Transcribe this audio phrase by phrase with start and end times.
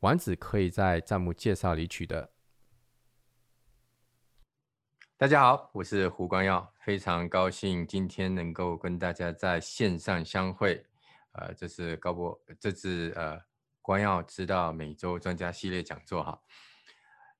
[0.00, 2.30] 丸子可以在弹幕介绍里取得。
[5.18, 10.86] 大家好，我是胡光耀，非常高兴今天能够跟大家在线上相会。
[11.32, 13.38] 呃，这是高博，这是呃
[13.82, 16.40] 光耀知道每周专家系列讲座哈。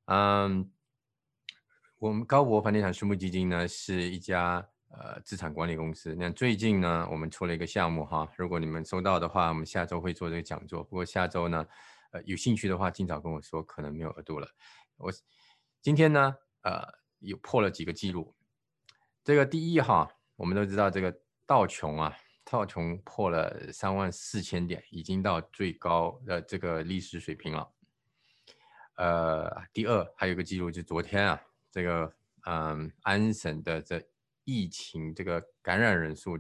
[0.05, 0.71] 嗯，
[1.99, 6.15] 我们高博房地产私募基金呢是一家呃资产管理公司。
[6.15, 10.85] 那最近呢，我们出了一个项目哈，如果你们收到的话，我们下周会做这个讲座。
[10.85, 11.67] 不过下周呢。
[12.11, 14.49] 呃，有兴趣的话，尽早跟我说，可能没有额度了。
[14.97, 15.13] 我
[15.81, 16.83] 今天呢，呃，
[17.21, 18.35] 有破了几个记录。
[19.23, 27.73] 这个第一哈，我们都知道这个道琼啊，道琼破了三万四千点，已经到最高的这个历史水平了。
[28.97, 32.13] 呃，第二还有个记录，就昨天啊，这个
[32.45, 34.03] 嗯，安省的这
[34.45, 36.39] 疫情这个感染人数。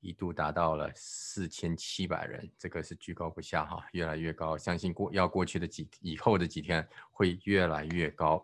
[0.00, 4.56] 一度达到了四千七百人，这个是居高不下哈，越来越高。
[4.56, 8.42] 相信过要过去的几以后的几天会越来越高。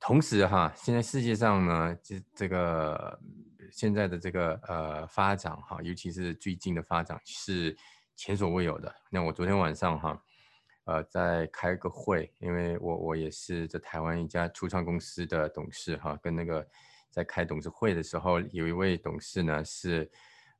[0.00, 3.20] 同时哈，现在世界上呢，这这个
[3.70, 7.76] 现在的这个呃发展哈，尤其是最近的发展是
[8.16, 8.92] 前所未有的。
[9.08, 10.22] 那我昨天晚上哈，
[10.84, 16.66] 呃，在开个会，因为我我也是在台湾一家初创公司的董事哈，跟那个
[17.08, 20.10] 在开董事会的时候，有一位董事呢是。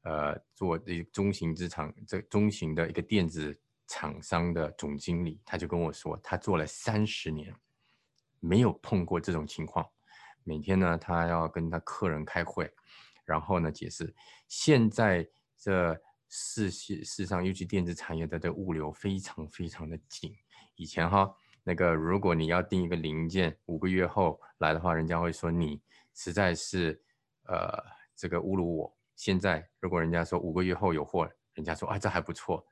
[0.06, 3.52] 呃，做这中型资产，这中型的一个电子
[3.88, 7.52] 厂商的总经理，他就跟我说，他做了三十年，
[8.38, 9.84] 没有碰过这种情况。
[10.44, 12.72] 每天呢，他要跟他客人开会，
[13.24, 14.14] 然后呢解释，
[14.46, 20.32] 现在这世世世上，尤其电子产业的这物流非常非常的紧。
[20.76, 21.28] 以前哈，
[21.64, 25.82] 那个如果你要订一个零件，五个月后来的话，人家会说你
[26.14, 27.02] 实在是
[27.48, 27.82] 呃
[28.14, 28.95] 这个侮辱我。
[29.16, 32.64] 现在如果人家说五个月后有货，人家说啊这还不错。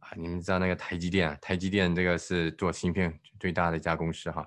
[0.00, 4.46] 啊，你们知道那个台积电啊，台积电这个是做芯片最大的一家公司哈，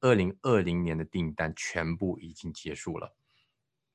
[0.00, 3.12] 二零二零年的订单全部已经结束了，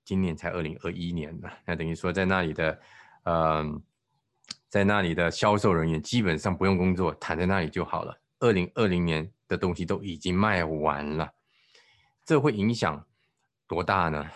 [0.04, 2.82] 今年才二零二一年呢，那等于说在那里的，
[3.24, 3.82] 嗯，
[4.68, 11.32] 在那里的销售人员基本上不用工作，躺在那里就好了，二零二零年的东西都已经卖完了，
[12.26, 13.08] 这会影响
[13.66, 14.30] 多大呢？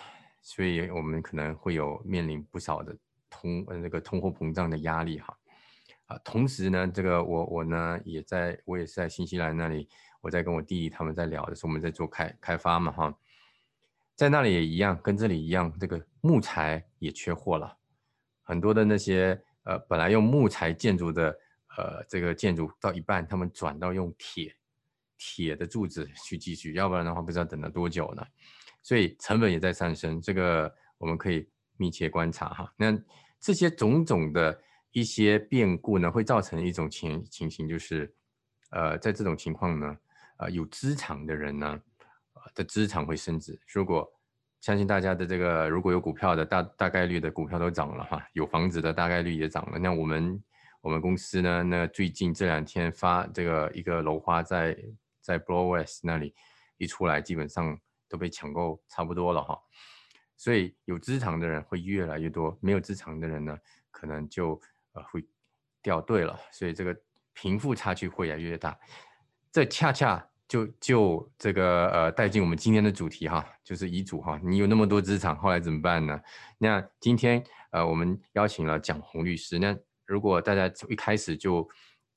[0.47, 2.95] 所以我们可能会有面临不少的
[3.31, 5.35] 通呃那个通货膨胀的压力哈，
[6.05, 9.89] 啊，同时呢，这个我我呢也在我也是在新西兰那里，
[10.21, 13.17] 我在跟我弟弟他们在聊的时候，我们在做开开发嘛哈，
[14.13, 17.75] 在那里也一样，跟这里一样，这个木材也缺货了，
[18.43, 21.35] 很多的那些呃本来用木材建筑的
[21.75, 24.55] 呃这个建筑到一半，他们转到用铁
[25.17, 28.23] 铁的柱子去继续，要不然的话不知道等了多久呢。
[28.85, 32.71] 所以成本也在上升，这个我们可以密切观察哈。
[32.77, 32.95] 那
[33.39, 38.13] 这些种种的一些变故呢，会造成一种情情形，就是，
[38.69, 39.97] 呃，在这种情况呢，
[40.37, 41.81] 呃，有资产的人呢，
[42.35, 43.59] 呃的资产会升值。
[43.73, 44.07] 如果
[44.61, 49.79] 相信大家的这个，如果有股票的大大概率的股票都涨了哈，有房子的大概率也涨了。
[49.79, 50.43] 那我们
[50.81, 54.77] 我们公司呢，那最近这两天发这个一个楼花在
[55.21, 56.35] 在 Blow West 那里
[56.77, 57.79] 一出来，基本上。
[58.07, 59.59] 都被抢购差不多了哈，
[60.37, 63.57] 所以有资产的人会越来越多，没有资产的人呢，
[63.91, 64.59] 可能就
[64.93, 65.25] 呃会
[65.81, 66.95] 掉队了，所以这个
[67.33, 68.77] 贫富差距会越来越大。
[69.51, 74.39] 这恰恰就就这个呃带进我们今天的主题哈，就是遗嘱哈。
[74.43, 76.19] 你有那么多资产，后来怎么办呢？
[76.57, 81.67] 那今天呃我们邀请了蒋红律师，那如果大家一开始就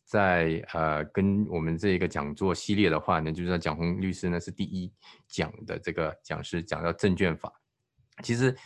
[0.08, 4.90] 在呃跟我们这一个讲座系列的话呢，就是蒋红律师呢是第一
[5.26, 7.52] 讲的这个讲师，讲到证券法。
[8.22, 8.56] 其实，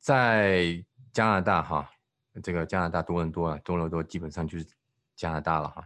[0.00, 1.88] 在加拿大哈，
[2.42, 4.66] 这个加拿大多伦多啊，多伦多基本上就是
[5.14, 5.84] 加拿大了哈。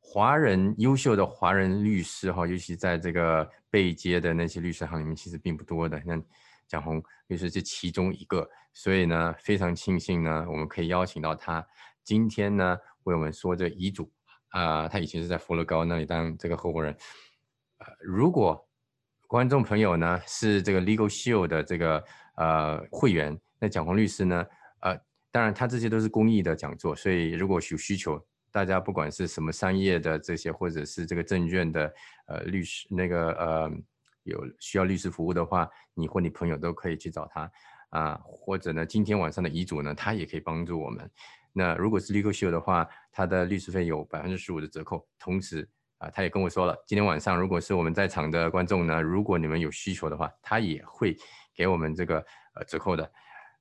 [0.00, 6.02] 华人优秀的华人律师哈，尤其在这个被接的那些律师行里面，其实并不多的。
[6.04, 6.20] 那
[6.66, 11.64] 蒋红律师是其中一个，所以呢，非常庆幸呢，我们可以邀请到他
[12.02, 14.10] 今天呢为我们说这遗嘱。
[14.54, 16.96] 啊，他以前是在佛乐高那里当这个合伙人。
[17.78, 18.64] 呃，如果
[19.26, 22.02] 观众朋友呢是这个 Legal Shield 的这个
[22.36, 24.46] 呃会员，那蒋红律师呢，
[24.78, 24.96] 呃，
[25.32, 31.92] 当然他这些都是公益的讲座，所以如果有需求，大家不管是什么商业的这些，或者是这个证券的
[32.26, 33.70] 呃律师那个呃
[34.22, 37.50] 有需要律师服务的话，你或你朋友都可以去找他
[37.90, 41.10] 啊，或者呢，今天晚上的遗嘱呢，他也可以帮助我们。
[41.56, 45.66] 那如果是 Legal Shield 的话，他的律师费有百分之十五的折扣，同时
[45.98, 51.16] 啊，他也跟我说了，今天晚上如果是我们在场的观众呢，如果你们有需求的话，他也会
[51.54, 52.18] 给我们这个
[52.54, 53.10] 呃折扣的。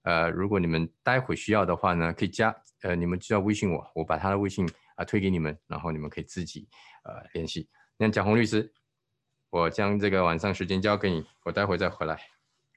[0.02, 6.68] 呃，如果你们待会需要的话呢，可以加呃，你们就要微信我，我把他的微信啊推给你们，然后你们可以自己
[7.04, 7.70] 呃联系。
[7.96, 8.74] 那蒋红律师，
[9.50, 12.20] 我将这个晚上时间交给你，我待会再回来，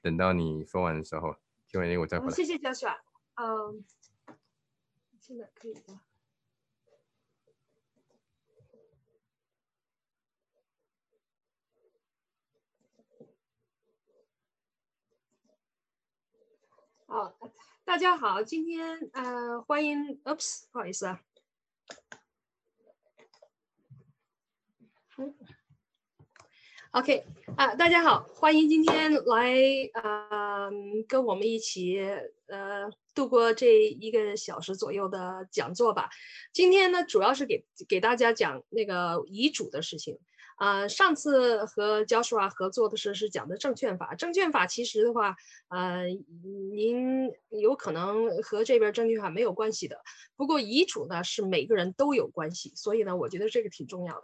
[0.01, 1.35] 等到你说完的时候
[1.71, 2.31] ，Q&A 我再回来。
[2.31, 2.87] 谢谢教授。
[3.35, 3.83] 嗯，
[5.27, 6.01] 现在可以了。
[17.07, 17.37] 好，
[17.83, 21.21] 大家好，今天呃，欢迎，oops，不好意思啊。
[26.91, 27.25] OK
[27.57, 29.53] 啊，大家好，欢迎今天来
[29.93, 30.71] 呃，
[31.05, 31.99] 跟我们一起
[32.45, 36.07] 呃度过这一个小时左右的讲座吧。
[36.53, 40.19] 今天呢，主要是给给大家讲那个遗嘱的事情。
[40.57, 44.15] 啊，上次和焦叔啊合作的时候是讲的证券法。
[44.15, 45.35] 证券法其实的话，
[45.69, 46.05] 呃，
[46.71, 49.99] 您有可能和这边证券法没有关系的。
[50.35, 54.23] 不过遗嘱呢是每个人都有关系，所以呢，我觉得这个挺重要的。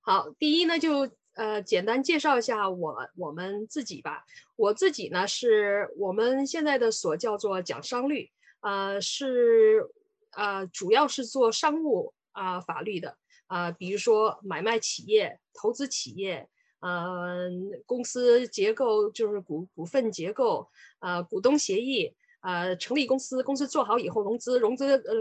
[0.00, 4.26] 好，第一呢就呃简单介绍一下我我们自己吧。
[4.56, 8.28] 我自己呢是我们现在的所叫做讲商律，
[8.60, 9.88] 呃是
[10.32, 13.16] 呃主要是做商务啊法律的。
[13.46, 16.46] 啊，比如说买卖企业、投资企业，
[16.80, 17.48] 呃，
[17.86, 20.68] 公司结构就是股股份结构，
[20.98, 25.14] 呃，股东协议，呃，成立公司，公司做好以后融资，融资呃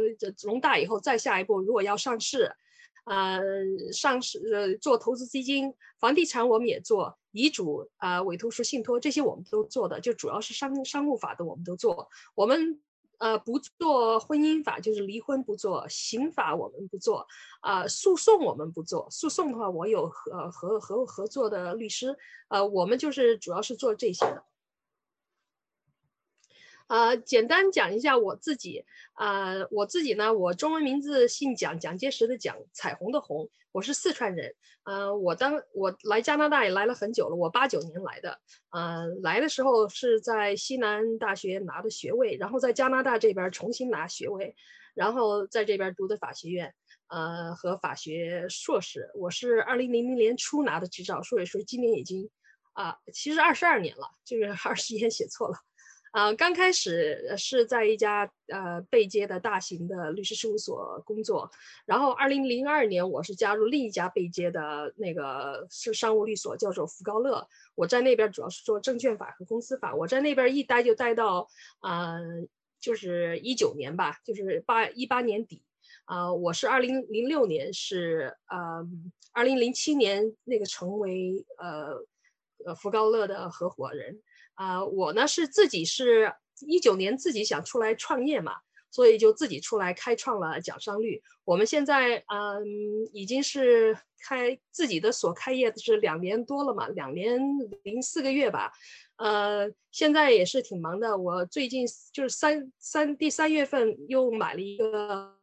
[0.43, 2.51] 融大以后再下一步，如果要上市，
[3.07, 3.41] 呃，
[3.91, 12.79] 上市呃做投资基金，房地产我们也做，遗嘱啊委托书信托这些我们都做的，就主要是商商务法的我们都做，我们。
[13.19, 17.25] 呃，不做婚姻法就是离婚不做，刑法我们不做，
[17.61, 19.07] 啊，诉讼我们不做。
[19.09, 22.15] 诉讼的话，我有合合合合作的律师，
[22.47, 24.43] 呃，我们就是主要是做这些的。
[26.87, 28.85] 呃，简单讲一下我自己。
[29.15, 33.49] 呃，我自己呢，我中文名字姓蒋，蒋介石的蒋，彩虹的虹。
[33.73, 34.55] 我是四川人。
[34.83, 38.39] 呃，我当我来加拿大也来了很久了，我八九年来的。
[38.69, 44.55] 呃，来的时候是在西南大学拿的学位，然后在加拿大这边重新拿学位，
[44.93, 46.73] 然后在这边读的法学院，
[47.07, 49.11] 呃，和法学硕士。
[49.15, 52.29] 我是二零零零年初拿的执照，所以说今年已经
[52.71, 55.57] 啊，其实二十二年了，这个 二十一年写错了。
[56.17, 61.51] 啊，刚开始是在一家呃被接的大型的律师事务所工作，
[61.85, 67.47] 然后二零零二年我是加入另一家被接的那个是商务律所，叫做福高乐。
[67.75, 71.47] 我在那边主要是做证券法和公司法，我在那边一待就待到
[71.81, 72.17] 啊，
[72.79, 75.61] 就是一九年吧，就是八一八年底
[76.05, 78.83] 啊，我是二零零六年是呃
[79.33, 82.03] 二零零七年那个成为呃
[82.65, 84.19] 呃福高乐的合伙人。
[84.57, 86.33] 啊，我呢是自己是
[86.67, 88.53] 一九年自己想出来创业嘛，
[88.91, 91.21] 所以就自己出来开创了讲商律。
[91.45, 92.65] 我们现在嗯
[93.13, 97.39] 已经是开自己的所开业是两年多了嘛，两年
[97.83, 98.71] 零四个月吧。
[99.17, 101.17] 呃，现在也是挺忙的。
[101.17, 105.37] 我最近就是三三第三月份又买了一个。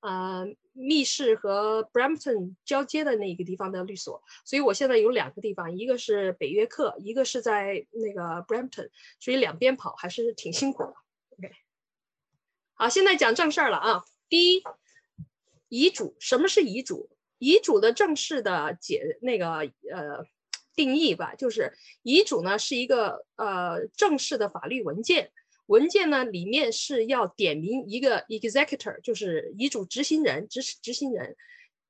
[0.00, 8.88] 呃，密室和 Brampton 交接的那个地方的律所，所以我现在有两个地方，一个是北约克，一个是在那个 Brampton，
[9.18, 10.94] 所以两边跑还是挺辛苦的。
[11.38, 11.52] OK，
[12.72, 14.04] 好，现在讲正事儿了啊。
[14.28, 14.62] 第一，
[15.68, 17.10] 遗嘱，什么是遗嘱？
[17.38, 19.50] 遗嘱的正式的解那个
[19.92, 20.24] 呃
[20.74, 25.32] 定义吧，就是遗嘱呢是一个呃正式的法律文件。
[25.70, 31.36] 文件呢，里面是要点名一个 executor，就是遗嘱执行人、执执行人。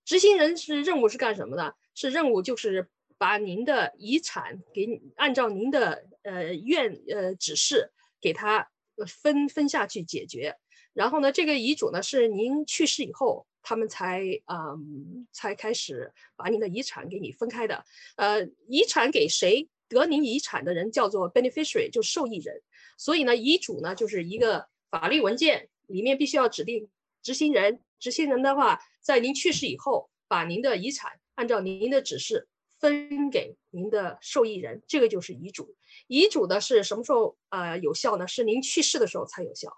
[0.05, 1.75] 执行人是任务是干什么的？
[1.95, 8.69] 是任务就是把您的遗产给，按照您的呃愿呃指示给他
[9.07, 10.55] 分分下去解决。
[10.93, 17.83] 然后呢，这个遗嘱呢是您去世以后，他们才嗯才开始把您的遗产给你分开的。
[18.17, 22.61] 呃，遗产给谁得您遗产的人叫做 beneficiary，就受益人。
[23.01, 26.91] 所以呢，遗嘱呢就是一个法律文件，里面必须要指定
[27.23, 27.83] 执行人。
[27.99, 32.47] 执行人的话，在您去世以后，把您的遗产按照您的指示
[32.79, 35.75] 分给您的受益人，这个就是遗嘱。
[36.09, 38.29] 遗嘱的是什么时候呃有效呢？
[38.29, 39.75] 是您去世的时候才有效。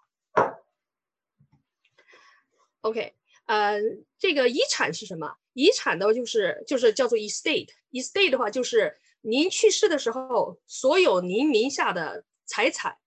[2.81, 3.15] OK，
[3.47, 3.79] 呃，
[4.19, 5.37] 这个遗产是什么？
[5.53, 7.69] 遗产的就是就是叫做 estate。
[7.93, 12.99] estate 的话就是您去世的时候，所有您名下的财产，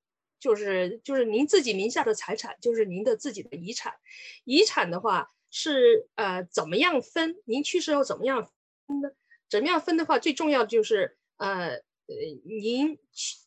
[0.46, 3.96] 就是就是您自己名下的财产，就是您的自己的遗产。
[4.44, 7.36] 遗产的话是呃怎么样分？
[7.46, 8.46] 您去世后怎么样
[8.86, 9.10] 分呢？
[9.50, 11.82] 怎么样分的话，最重要的就是呃呃
[12.46, 13.38] 您去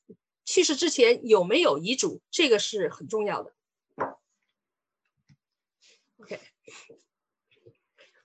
[0.45, 3.55] 去世之前有没有遗嘱，这个是很重要的。
[6.17, 6.41] OK。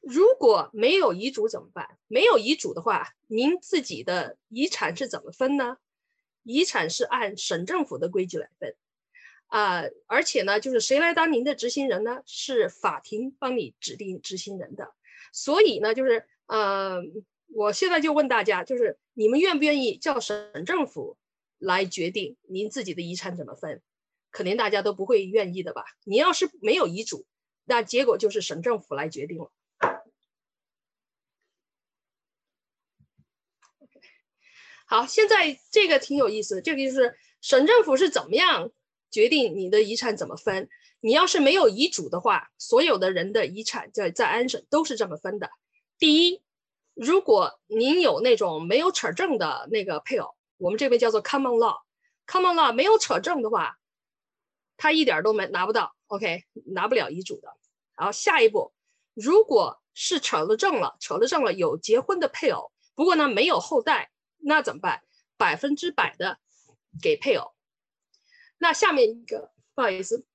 [0.01, 1.99] 如果没有遗嘱怎么办？
[2.07, 5.77] 没有遗嘱的话，您自己的遗产是怎么分呢？
[6.43, 8.75] 遗产是按省政府的规矩来分，
[9.47, 12.21] 啊，而且呢，就是谁来当您的执行人呢？
[12.25, 14.93] 是法庭帮你指定执行人的。
[15.31, 17.01] 所以呢，就是呃，
[17.47, 21.17] 我现在就问大家，就是你们愿不愿意叫省政府
[21.57, 23.81] 来决定您自己的遗产怎么分？
[24.31, 25.85] 肯定大家都不会愿意的吧？
[26.03, 27.25] 你要是没有遗嘱，
[27.65, 29.51] 那结果就是省政府来决定了。
[34.85, 38.69] 好，现在这个挺有意思的，这个就是省政府是怎么样
[39.09, 40.69] 决定你的遗产怎么分。
[40.99, 45.49] 你要是没有遗嘱的话，所有的人的遗产在在安省都是这么分的。
[45.99, 46.41] 第一，
[46.93, 53.77] 如果您有那种没有扯证的那个配偶，我们这边叫做 common law，common law 没有扯证的话，
[54.77, 57.49] 他一点都没拿不到，OK，拿不了遗嘱的。
[57.97, 58.73] 然后下一步，
[59.13, 64.09] 如果是扯了证了，扯了证了有结婚的配偶，不过呢没有后代。
[64.43, 65.01] 那怎么办？
[65.37, 66.39] 百分之百的
[67.01, 67.53] 给配偶。
[68.57, 70.25] 那下面一个不好意思，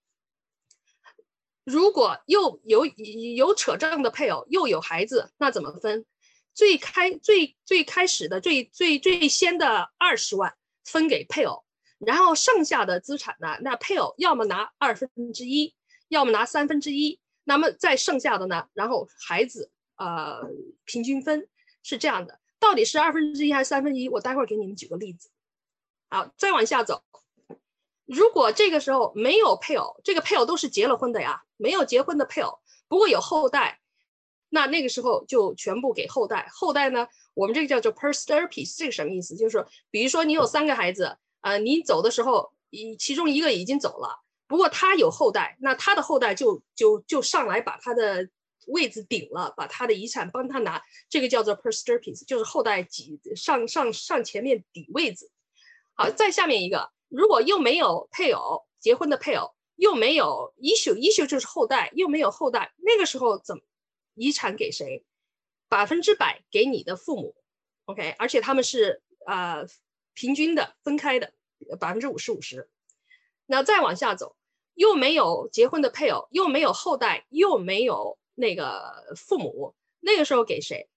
[1.65, 6.05] 如果又有有扯证的配偶，又有孩子，那怎么分？
[6.55, 11.65] 最开最最开始的最最最先的二十万分给配偶，
[11.99, 13.59] 然后剩下的资产呢？
[13.61, 15.75] 那配偶要么拿二分之一，
[16.09, 17.21] 要么拿三分之一。
[17.45, 18.69] 那么再剩下的呢？
[18.75, 20.43] 然后孩子呃
[20.85, 21.49] 平均分
[21.83, 22.41] 是这样的。
[22.61, 24.09] 到底是二分之一还是三分之一？
[24.09, 25.31] 我待会儿给你们举个例子。
[26.11, 27.03] 好，再往下走。
[28.05, 33.81] 如果这个时候没有配偶，这个配偶都是结了婚的呀，没有结婚的配偶，不过有后代，
[34.49, 36.49] 那那个时候就全部给后代。
[36.50, 39.37] 后代呢，我们这个叫做 per s t e r piece，这个什么意思？
[39.37, 48.29] 就是比如说你有三个孩子，呃，你走的时候，一其中一个已经走了，不过他有后代，那他的后代就就就上来把他的。
[48.69, 55.31] 位子顶了，把他的遗产帮他拿，这个叫做 per stirpes，就是后代挤上上上前面顶位子。
[55.95, 63.63] 好，再下面一个，如果又没有配偶结婚的配偶，又没有 issue，issue 就是后代，又没有后代，那个时候怎么
[64.15, 65.05] 遗产给谁？
[65.69, 67.35] 百分之百给你的父母
[67.87, 69.67] ，OK，而且他们是呃
[70.15, 71.33] 平均的分开的，
[71.81, 72.71] 百分之五十五十。
[73.47, 74.37] 那再往下走，
[74.75, 78.19] 又没有结婚的配偶，又没有后代，又没有。
[78.38, 80.88] 那个父母那个时候给谁？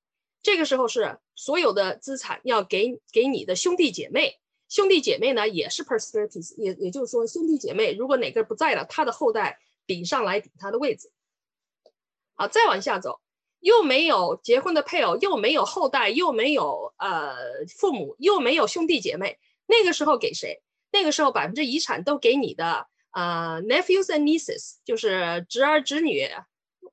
[0.43, 4.39] 这个时候是所有的资产要给给你的兄弟姐妹。
[4.69, 11.11] 兄弟姐妹呢也是 p e r s p e c t i v e 也也就是说兄弟姐妹如果哪个不在了，他的后代顶上来顶他的位置。
[12.35, 13.19] 好，再往下走，
[13.59, 17.35] 又没有结婚的配偶，又没有后代，又没有呃
[17.67, 20.61] 父母，又没有兄弟姐妹，那个时候给谁？
[20.91, 26.29] 那个时候百分之遗产都给你的呃 nephews and nieces，就是侄儿侄女。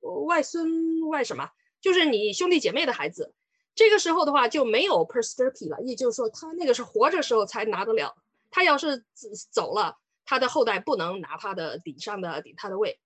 [0.01, 1.51] 外孙外什么，
[1.81, 3.35] 就是你兄弟姐妹的孩子，
[3.75, 8.15] 这个时候的话就没有 per s t e r p y 了，也就是说他那个是活着时候才拿得了，
[8.51, 9.05] 他要是
[9.51, 12.99] 走了，他的后代不能拿他的顶上的顶他的位，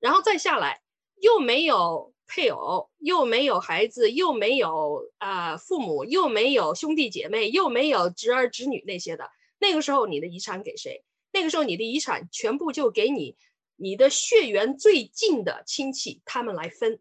[0.00, 0.82] 然后再下来
[1.16, 11.04] 又没有配偶，又没有孩子，又没有啊父母，又没有兄弟姐妹，又没有侄儿侄女那些的，那个时候你的遗产给谁？
[11.32, 13.36] 那个时候你的遗产全部就给你。
[13.76, 17.00] 你的血缘最近的亲戚，他们来分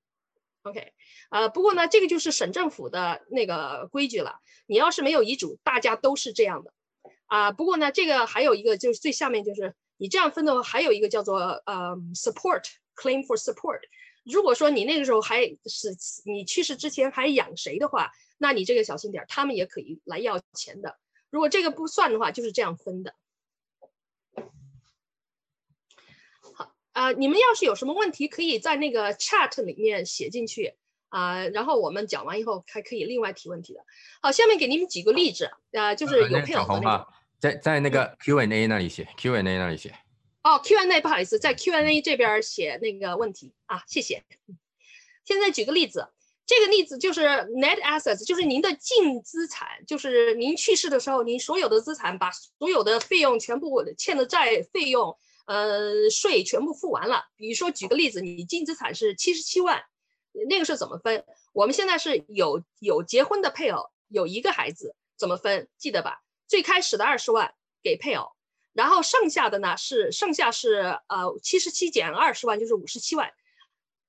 [0.64, 0.94] ，OK，
[1.30, 4.40] 呃，不过呢，这个就是省政府的那个规矩了。
[4.66, 6.74] 你要是没有遗嘱，大家都是这样的，
[7.26, 12.64] 啊，不过呢，这个还有一个就是最下面就是你这样分的话，还有一个叫做呃 support
[12.96, 13.80] claim for support。
[14.24, 20.98] 如果说你那个时候还是你去世之前还养谁的话，那你这个小心点，他们也可以来要钱的。
[21.30, 23.14] 如果这个不算的话，就是这样分的。
[26.94, 30.76] 啊，你们要是有什么问题，可以在那个 chat 里面写进去
[31.10, 33.80] 啊，然后我们讲完以后还可以另外提问题的。
[34.22, 37.08] 好，下面给你们举个例子啊，就是有配偶的那个，
[37.40, 39.94] 在在那个 Q&A 那里写，Q&A 那里写。
[40.44, 44.24] 哦，Q&A 不好意思，在 Q&A 这边写那个问题啊，谢谢。
[45.26, 46.10] 现在举个例子，
[46.46, 55.18] 这个例子就是 net assets，就是您的净资产，就是您去世的时候，您所有的资产把所有的费用全部欠的债费用。
[55.46, 57.26] 呃，税全部付完了。
[57.36, 59.84] 比如说举个例子，你净资产是七十七万，
[60.50, 61.26] 那个是怎么分？
[61.52, 65.68] 我们现在是有有结婚的配偶，有一个孩子，怎么分？
[65.78, 66.24] 记得吧？
[66.48, 68.32] 最开始的二十万给配偶，
[68.74, 73.34] 然后剩下的呢是剩下是呃七十七减二十万就是五十七万，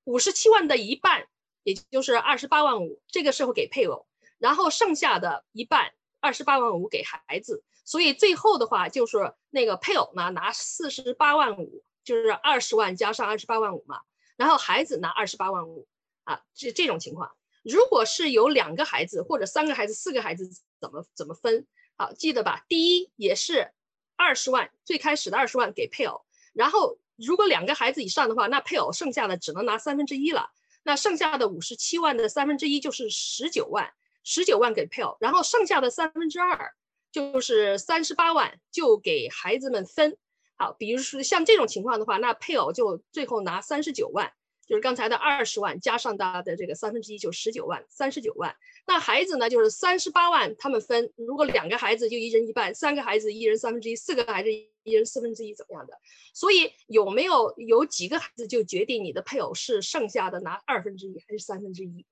[0.04, 1.26] 五十七万的一半，
[1.62, 4.06] 也就是二十八万五，这个时候给配偶，
[4.38, 14.00] 然后剩下的一半二十八万五给孩子，所以最后的话就是那个配偶呢拿四十八万五，就是二十万加上二十八万五嘛，
[14.36, 15.86] 然后孩子拿二十八万五。
[16.26, 20.48] 啊，这这种情况，如果是有两个孩子或者三个孩子、四个孩子，
[20.80, 21.66] 怎么怎么分？
[21.98, 22.64] 好，记得吧？
[22.66, 23.70] 第一也是
[24.16, 26.24] 二十万，最开始的二十万给配偶，
[26.54, 30.48] 然后如果两个孩子以上的话，那配偶剩下的只能拿三分之一了，
[30.82, 36.74] 那剩下的五十七万的三分之一就是十九万，十九万给配偶，然后剩下的三分之二
[37.14, 40.16] 就是三十八万就给孩子们分。
[40.56, 44.32] 好，比如说像这种情况的话，那配偶就最后拿三十九万。
[44.66, 48.56] 就是刚才的二十万加上他的这个三分之一，就十九万，三十九万。
[48.86, 51.12] 那孩子呢，就是三十八万，他们分。
[51.16, 55.92] 如果两个孩子就一人一半，三个孩子一人三分之一，四个孩子一人四分之一，怎么样的？
[56.32, 62.06] 所以有没有有几个孩子就决定你的配偶是剩下的拿二分之一还是三分之一？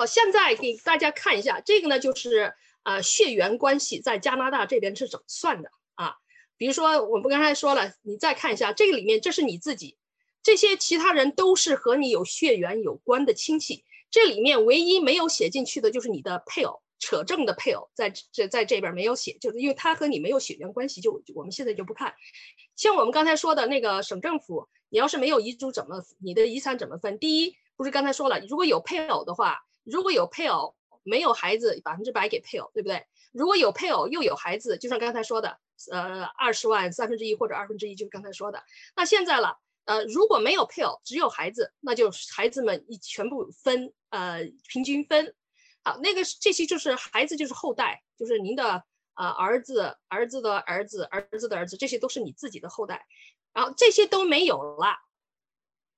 [0.00, 2.54] 好，现在给大家看一下，这个呢就是
[2.84, 6.14] 啊血缘关系在加拿大这边是怎么算的啊？
[6.56, 9.98] 比如说，我们刚才说了，你再看一下这个里面，这是你自己，
[10.42, 13.84] 这些其他人都是和你有血缘有关的亲戚。
[14.10, 22.14] 这里面唯一没有写进去的就是你的配偶，扯证的配偶，在这在这边没有写，就是因为他和你没有血缘关系，就我们现在就不看。
[22.74, 27.18] 像我们刚才说的那个省政府，你要是没有遗嘱，怎么你的遗产怎么分？
[27.18, 33.06] 第一，不是刚才说了，如果有配偶的话，如果有配偶没有孩子，百分之百给配偶，对不对？
[33.32, 35.58] 如果有配偶又有孩子，就像刚才说的。
[35.90, 38.62] 呃，二十万三分之一或者二分之一，就是刚才说的。
[38.94, 45.34] 那现在了，呃，如果没有配偶，只有孩子，那就孩子们一全部分，呃，平均分。
[45.82, 53.06] 好，那个这些就是孩子就是后代，就是您的啊儿子、儿子的儿子、儿子的儿子，这些都是你自己的后代。
[53.54, 54.98] 然后这些都没有了，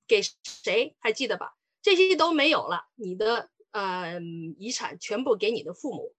[0.07, 1.57] 给谁还记得吧？
[1.83, 4.20] 这些都没有了，你的呃
[4.58, 6.14] 遗产全部给你的父母，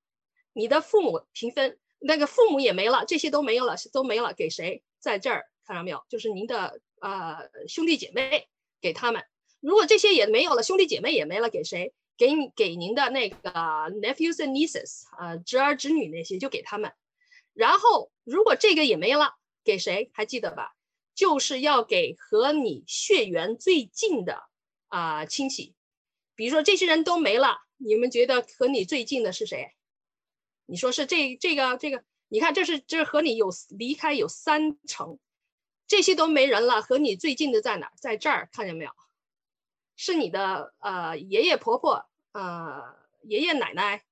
[0.54, 1.80] 你的父母平分。
[2.06, 4.84] 那个父母也没了，这些都没有了，都没了，给谁？
[5.00, 6.04] 在这儿看到没有？
[6.10, 7.38] 就是您的呃
[7.70, 8.50] 兄弟姐妹，
[8.82, 9.24] 给他们。
[9.62, 11.94] 如果这些也没有了，兄弟姐妹也没了，给谁？
[12.18, 16.92] 给你给您的那个 nephews and nieces，呃侄儿侄女那些就给他们。
[17.54, 20.12] 然后如果这个也没了，给谁？
[20.14, 20.76] 还记得吧？
[21.16, 24.44] 就是要给和你血缘最近的
[24.90, 25.74] 啊亲戚。
[26.36, 29.74] 比如说这些人都没了，你们觉得和你最近的是谁？
[30.66, 35.20] 你说是这这个这个，你看这是这是和你有离开有三成，
[35.88, 37.92] 这些都没人了，和你最近的在哪？
[38.00, 38.92] 在这儿，看见没有？
[39.96, 42.82] 是你的呃爷爷婆婆呃
[43.24, 44.04] 爷爷奶奶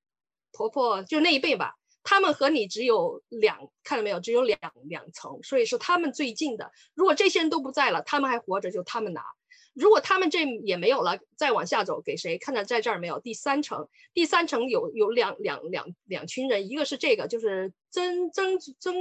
[0.52, 4.20] 婆婆，就那一辈吧，他们和你只有两，看到没有？
[4.20, 9.24] 只有两两层，所以说他们最近的，如果这些人都不在了，他们还活着，就他们拿。
[9.74, 12.38] 如果他们这也没有了，再往下走给谁？
[12.38, 13.20] 看到在这儿没有？
[13.20, 18.96] 第三层，第三层有有两两两两群人，一个是这个，就是曾曾曾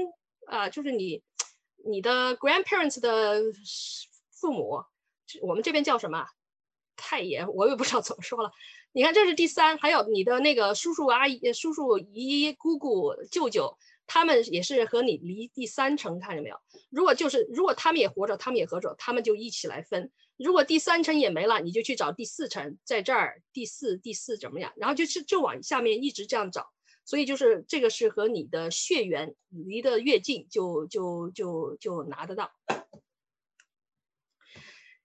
[0.47, 1.23] 啊，就是你
[1.85, 3.43] 你的 grandparents 的
[4.31, 4.85] 父母，
[5.43, 6.25] 我们这边叫什么
[6.97, 7.45] 太爷？
[7.47, 8.53] 我也不知道怎么说了。
[8.93, 16.57] 你看这是第三，还有你的那个叔叔阿姨、叔叔姨、姑姑、舅舅，他们也是和你离第三层，看见没有？
[16.91, 20.13] 如果就是如果他们也活着，他们也活着，他们就一起来分。
[20.43, 24.73] 如果第三层也没了，你就去找第四层，在这儿第四第四怎么样？
[24.77, 26.71] 然后就是就往下面一直这样找，
[27.05, 32.51] 所以就是这个是和你的血缘离得越近，就就就就拿得到。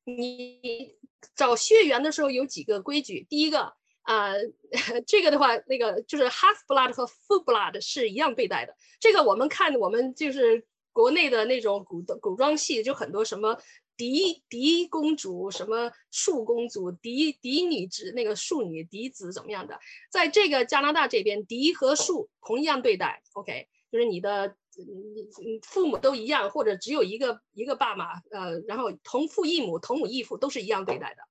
[0.06, 0.96] 你
[1.36, 4.32] 找血缘的时候有几个规矩，第一个啊，
[5.06, 8.74] 这个的话，那个就是 half blood 和 full blood 是一样对待的。
[9.02, 13.60] 这个我们看我们就是国内的那种古古装戏，就很多什么。
[13.98, 19.80] 嫡嫡公主什么庶公主嫡嫡女子那个庶女嫡子怎么样的？
[20.12, 23.24] 在这个加拿大这边，嫡和庶同样对待。
[23.34, 31.24] OK，就是你的你父母都一样，或者只有一个一个爸妈，呃，然后同父异母、同母异父都是一样对待的。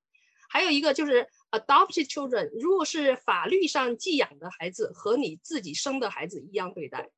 [0.49, 7.09] 还有一个就是 adopted children，如果是法律上寄养的孩子，和你自己生的孩子一样对待。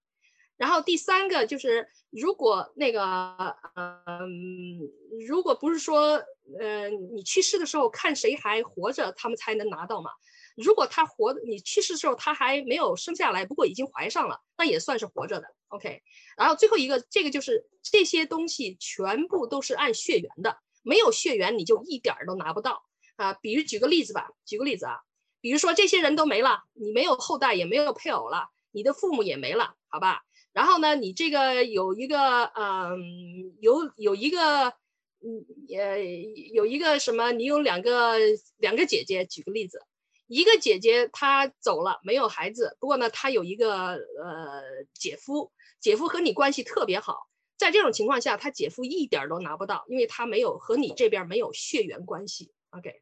[0.57, 4.79] 然后第三个就是，如果那个，嗯，
[5.27, 6.21] 如果不是说，
[6.59, 10.09] 呃，你去世的时候看谁还活着，他们才能拿到嘛。
[10.55, 15.47] 如果他活，你去世的时候他还没有生下来，不过已经怀上了，那也算是活着的。
[15.67, 16.01] OK。
[16.35, 22.83] 然后最后一个，这个就是这些东西全部都是按血缘的，没有血缘你就一点儿都拿不到
[23.17, 23.33] 啊。
[23.33, 25.01] 比如举个例子吧，举个例子啊，
[25.39, 30.23] 比如说这些人都没了，你没有后代，也没有配偶了，你的父母也没了，好吧？
[30.57, 32.97] 然后呢，你这个有一个，嗯，
[33.61, 34.69] 有有一个，
[35.21, 35.45] 嗯，
[35.77, 35.99] 呃
[36.51, 37.31] 有一个什么？
[37.31, 38.15] 你有两个
[38.57, 39.79] 两个姐姐，举个例子，
[40.25, 44.63] 一个姐姐她走了，没有孩子，不过呢，她有一个呃
[44.95, 52.51] 姐夫，姐夫和你关系特别好，在这种情况下，他姐夫一点都拿不到，因为他没有和你这边没有血缘关系。
[52.71, 52.99] OK。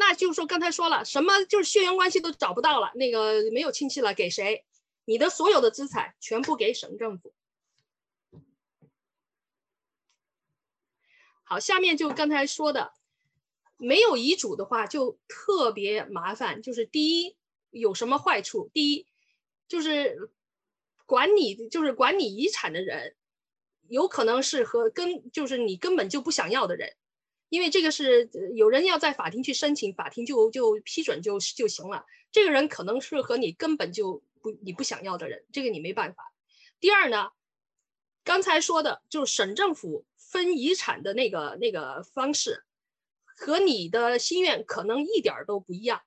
[0.00, 4.64] 那就是说，刚才说了什么，就是血缘关系都找不到了，那个没有亲戚了，给谁？
[5.04, 7.34] 你的所有的资产全部给省政府。
[11.42, 12.92] 好，下面就刚才说的，
[13.76, 16.62] 没有遗嘱的话就特别麻烦。
[16.62, 17.36] 就是第一
[17.70, 18.70] 有什么坏处？
[18.72, 19.08] 第一
[19.66, 20.30] 就是
[21.06, 23.16] 管你就是管你遗产的人，
[23.88, 26.94] 有可能是和跟就是你根本就不想要的人。
[27.48, 32.04] 因为这个是有人要在法庭去申请，法庭就就批准就就行了。
[32.30, 36.32] 这个人可能是和你根本就不你不想要的人，这个你没办法。
[36.78, 37.30] 第二呢，
[38.22, 42.64] 刚才说的就是省政府分遗产的那个那个方式，
[43.24, 46.02] 和你的心愿可能一点都不一样，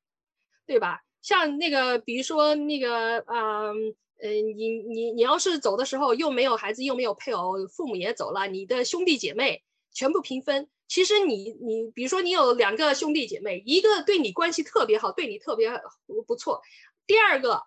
[0.66, 1.02] 对吧？
[1.22, 10.70] 像那个比如说那个嗯嗯，你你你要是走的时候又没有孩子又没有配偶，父母也走了，你的兄弟姐妹全部平分。
[10.88, 15.72] 其实你你比如说你有两个兄弟姐妹，一个对你关系特别好，对你特别
[16.28, 16.62] 不错，
[17.08, 17.64] 第二个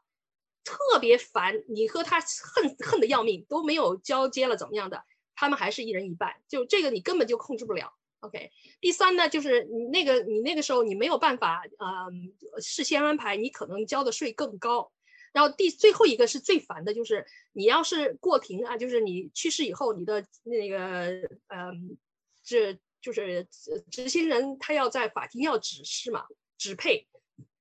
[0.63, 5.03] 特别烦，你和他恨恨的要命，都没有交接了怎么样的，
[5.35, 7.95] 他们还是一人一半，就这个你根本就控制不了。
[8.21, 12.07] OK，第三呢，就是你那个你那个时候你没有办法啊
[12.61, 14.91] 事先安排，你可能交的税更高。
[15.33, 21.09] 然后第最后一个是最烦的，就是你要是过庭啊，就是你去世以后，你的那个
[21.49, 21.99] 嗯
[22.45, 22.79] 这。
[23.05, 23.47] 就是
[23.91, 26.25] 执行人他要在法庭要指示嘛，
[26.57, 27.07] 指配，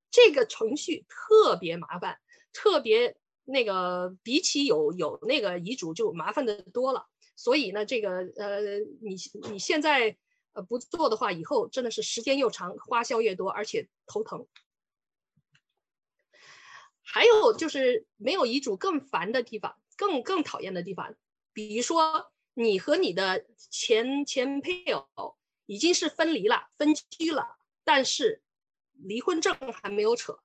[0.09, 2.17] 这个程序特别麻烦，
[2.53, 7.09] 特别那个比起有有那个遗嘱就麻烦的多了。
[7.35, 9.17] 所以呢，这个呃，你
[9.51, 10.15] 你现在
[10.53, 14.47] 呃不做的话，以后真的是时间又长，花销越多，而且头疼。
[17.01, 21.13] 还有就是没有遗嘱更烦的地方，更更讨厌的地方，
[21.51, 22.31] 比如说。
[22.55, 28.43] 你和你的前前配偶已经是分离了、分居了，但是
[28.93, 30.39] 离婚证还没有扯。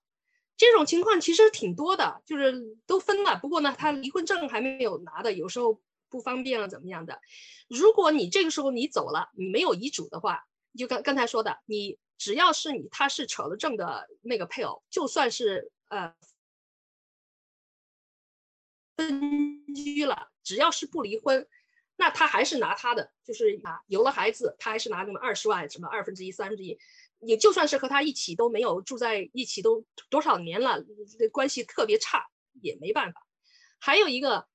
[0.56, 7.20] 这种情况其实挺多的，就是都分了，不过呢，他离婚证还没有拿的，有时候不方便了怎么样的。
[7.68, 16.14] 如果你这个时候你走了，你没有遗嘱的话，就刚刚才说的，你只要是你他是扯了证的那个配偶，就算是呃
[18.96, 21.46] 分居了，只要是不离婚。
[22.00, 26.78] 那他还是拿他的，就是拿有了孩子，他还是拿那么二十万，什么二分之一、三分之一，
[27.18, 30.80] 也就算是和他一起都没有住在一起，都多少年了，
[31.32, 32.24] 关系特别差，
[32.62, 33.20] 也没办法。
[33.80, 34.46] 还有一个，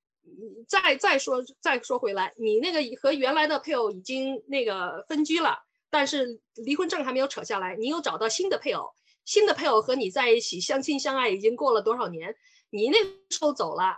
[0.69, 8.89] 再再说再说回来，你那个和原来的配偶已经那个分居了，但是离婚证还没有扯下来，你又找到新的配偶，
[9.25, 12.34] 新的配偶和你在一起相亲相爱，已经过了多少年，
[12.69, 12.97] 你那
[13.29, 13.97] 时候走了。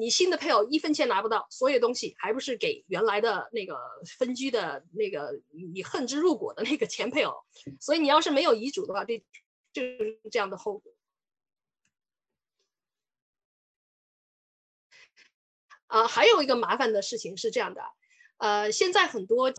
[0.00, 3.76] 你新的配偶一分钱拿不到，所有东西还不是给原来的那个
[4.16, 7.34] 分居的那个你恨之入骨的那个前配偶，
[7.80, 9.18] 所以你要是没有遗嘱的话，这
[9.72, 10.92] 就是这样的后果。
[15.88, 17.82] 啊，还有一个麻烦的事情是这样的，
[18.36, 19.52] 呃，现在很多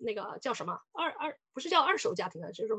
[0.00, 2.74] 那个叫什么二二不是叫二手家庭啊，就是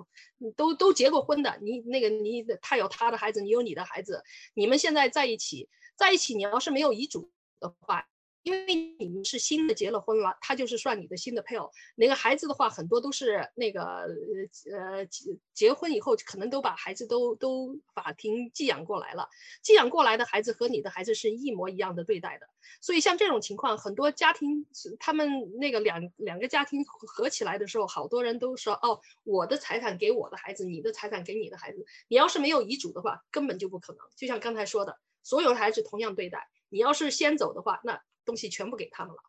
[0.56, 5.68] 都都结过婚的，你那个你他有他的孩子，你有你的孩子，你们现在在一起。
[5.98, 7.30] 在一起，你要是没有遗嘱
[7.60, 8.08] 的话。
[8.44, 11.70] 因为你们是新的结了婚了，他就是算你的新的配偶。
[11.96, 14.08] 那个孩子的话，很多都是那个
[14.72, 19.28] 呃结结婚以后，可能都把孩子都都法庭寄养过来了。
[19.62, 22.48] 寄养过来的孩子和你的孩子是一模一样的对待的。
[22.80, 24.66] 所以像这种情况，很多家庭
[24.98, 25.30] 他们
[25.60, 31.86] 那个两两个家庭合起来的时候，好多人都说哦，我的财产给我的孩子，你的财产给你的孩子。
[32.08, 34.02] 你要是没有遗嘱的话，根本就不可能。
[34.16, 36.48] 就像刚才说的，所有的孩子同样对待。
[36.70, 38.02] 你要是先走的话，那。
[38.28, 39.22] 东西全部给他们了。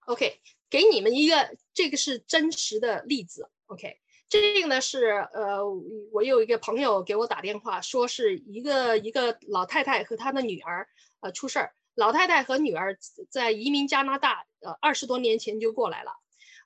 [0.00, 3.50] OK，给你们一个，这个是真实的例子。
[3.64, 5.66] OK，这个呢是呃，
[6.12, 10.86] 我有一个朋友给我打电话，说是一个一个老太太和她的女儿
[11.20, 11.74] 呃出事儿。
[11.94, 12.98] 老太太和女儿
[13.30, 16.12] 在移民加拿大，呃，二十多年前就过来了。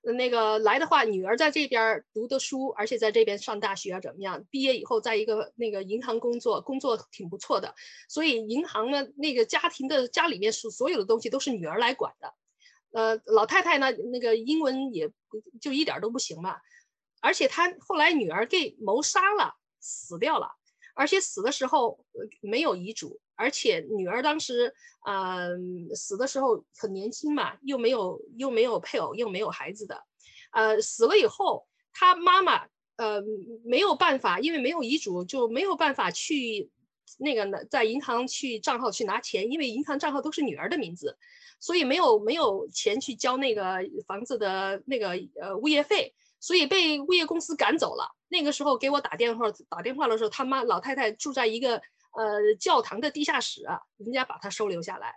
[0.02, 4.44] 那个来的话，女儿在这边读的书，而且在这边上大学怎么样？
[4.50, 7.72] 毕业以后在一个那个银行工作，工作挺不错的。
[8.08, 12.34] 所以银行呢，那个家庭的家里面所所有的东西都是女儿来管的。
[12.92, 15.08] 呃，老太太呢，那个英文也
[15.60, 16.56] 就一点都不行嘛。
[17.20, 20.50] 而且她后来女儿给谋杀了，死掉了，
[20.94, 22.04] 而且死的时候
[22.40, 24.72] 没有遗嘱，而且女儿当时
[25.04, 30.04] 嗯死的时候很年轻嘛，又没有又没有配偶，又没有孩子的，
[30.52, 33.20] 呃，死了以后，她妈妈呃
[33.64, 36.70] 没有办法，因为没有遗嘱，就没有办法去
[37.18, 41.18] 那个呢，在银行去账号去拿钱，因为银行账号都是女儿的名字，
[41.58, 45.08] 所以没有没有钱去交那个房子的那个
[45.40, 46.14] 呃物业费。
[46.44, 48.16] 所以被物业公司赶走了。
[48.28, 51.80] 那个时候给我打电话，打电话的时候，他妈老太太住在一个
[52.14, 55.14] 呃教堂的地下室啊，人家把它收留下来。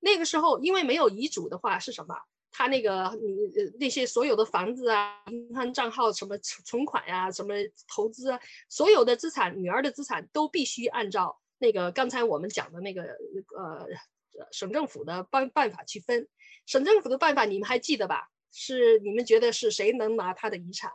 [0.00, 2.14] 那个时候因为没有遗嘱的话是什么？
[2.50, 7.54] 他那个你那些所有的房子啊、银行账号、什么存款呀、什么
[7.86, 13.02] 投资啊，所有的资产，女儿的资产都必须按照那个刚才我们讲的那个
[13.56, 13.86] 呃
[14.50, 16.26] 省政府的办办法去分。
[16.66, 18.28] 省政府的办法你们还记得吧？
[18.50, 20.90] 是你们觉得是谁能拿他的遗产？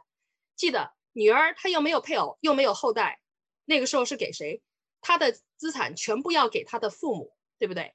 [0.55, 3.19] 记得女儿她又没有配偶，又没有后代，
[3.65, 4.61] 那个时候是给谁？
[5.03, 7.93] 他的资产全部要给他的父母，对不对？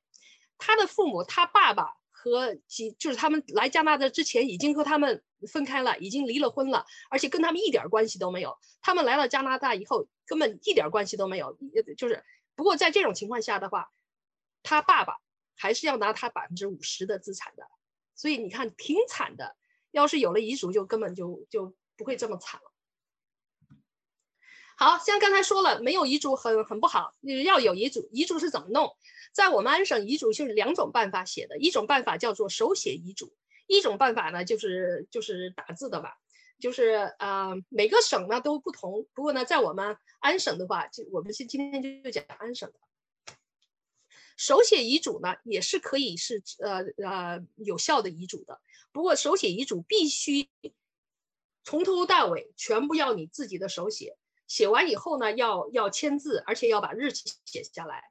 [0.59, 8.57] 他的父母，他爸爸和几就是他们来加拿大之前已经和他们分开了，已经离了婚了，而且跟他们一点关系都没有。
[8.81, 11.57] 他们来了加拿大以后，根本一点关系都没有。
[11.97, 13.91] 就是不过在这种情况下的话，
[14.63, 15.17] 他爸爸
[15.57, 17.67] 还是要拿他百分之五十的资产的。
[18.15, 19.57] 所以你看，挺惨的。
[19.91, 22.68] 要是有了遗嘱，就根本就就不会这么惨了。
[24.81, 27.13] 好像刚才说了，没有遗嘱很很不好，
[27.45, 28.09] 要有遗嘱。
[28.13, 28.97] 遗嘱是怎么弄？
[29.33, 33.35] 在我们安省，遗嘱就是两种办法写的，一种办法叫做手写遗嘱，
[33.67, 36.19] 一种办法呢就是就是打字的吧。
[36.61, 39.05] 就是呃，每个省呢都不同。
[39.15, 42.79] 不过呢，在我们安省的话，就我们今今天就讲安省的。
[44.37, 48.61] 手写遗嘱呢，也是可以是呃呃有效的遗嘱的。
[48.93, 50.49] 不过手写遗嘱必须
[51.65, 54.17] 从头到尾全部要你自己的手写，
[54.49, 58.03] 写完以后呢，要要签字，而且要把日期写下来，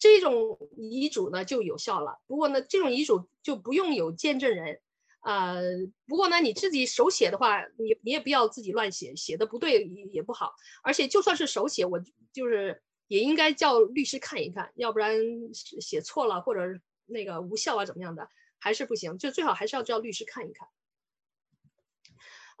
[0.00, 2.20] 这种遗嘱呢就有效了。
[2.26, 4.80] 不过呢，这种遗嘱就不用有见证人，
[5.20, 5.62] 呃，
[6.08, 10.54] 不过呢，你自己手写的话，你你也不要自己乱写，写的不对也不好。
[10.82, 12.02] 而且就算是手写，我
[12.32, 12.82] 就是。
[13.08, 15.20] 也应该叫律师看一看，要不然
[15.52, 16.60] 写错了或者
[17.04, 18.26] 那个无效啊怎么样的，
[18.58, 20.66] 还是不行，就最好还是要叫律师看一看。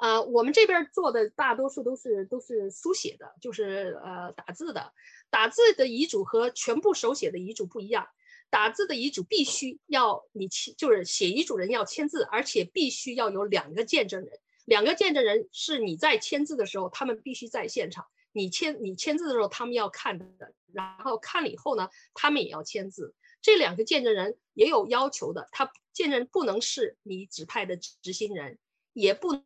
[0.02, 4.92] 啊，我们这边做的大多数都是都是书写的，就是呃打字的。
[5.30, 8.08] 打字的遗嘱和全部手写的遗嘱不一样，
[8.50, 18.04] 打字的遗嘱必须要你签，就是写遗嘱人要签字，而且必须要有两个见证人，两个见证人是你在签字的时候，他们必须在现场。
[18.32, 23.14] 你签你签字的时候，他们要看的，然后看了以后呢，他们也要签字。
[23.40, 28.58] 这两个见证人也有要求的，他见证不能是你指派的执行人，
[28.94, 29.44] 也不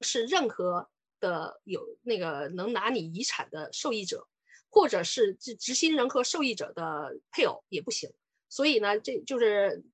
[0.00, 0.88] 是任何
[1.20, 4.26] 的有那个能拿你遗产的受益者，
[4.68, 8.10] 或者是执执行人和受益者的配偶也不行。
[8.48, 9.84] 所以呢，这就是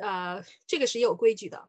[0.00, 1.68] 呃，这个是也有规矩的。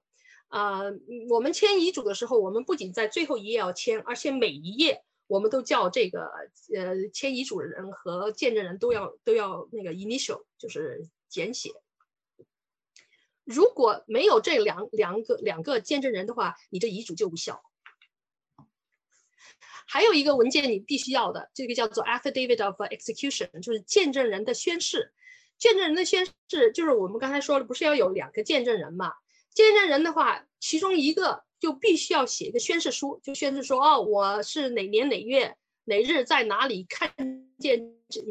[0.50, 0.92] 呃，
[1.30, 5.04] 我们签遗嘱的时候，我们不仅在最后一页要签，而且每一页。
[5.28, 6.30] 我们都叫这个
[6.76, 11.72] 呃签遗嘱人和见证人都要都要那个 initial 就是简写。
[13.52, 17.62] 如果没有这两两个两个见证人的话，你这遗嘱就无效。
[19.88, 25.12] 还有一个文件你必须要的，这个叫做 affidavit of execution，就是见证人的宣誓。
[25.58, 29.14] 见证人的宣誓就是我们刚才说了，不是要有两个见证人嘛？
[29.54, 31.44] 见证人的话，其中一个。
[31.62, 37.14] 就必须要写一个宣誓书，就宣誓说，哦，我是哪年哪月哪日在哪里看
[37.60, 37.80] 见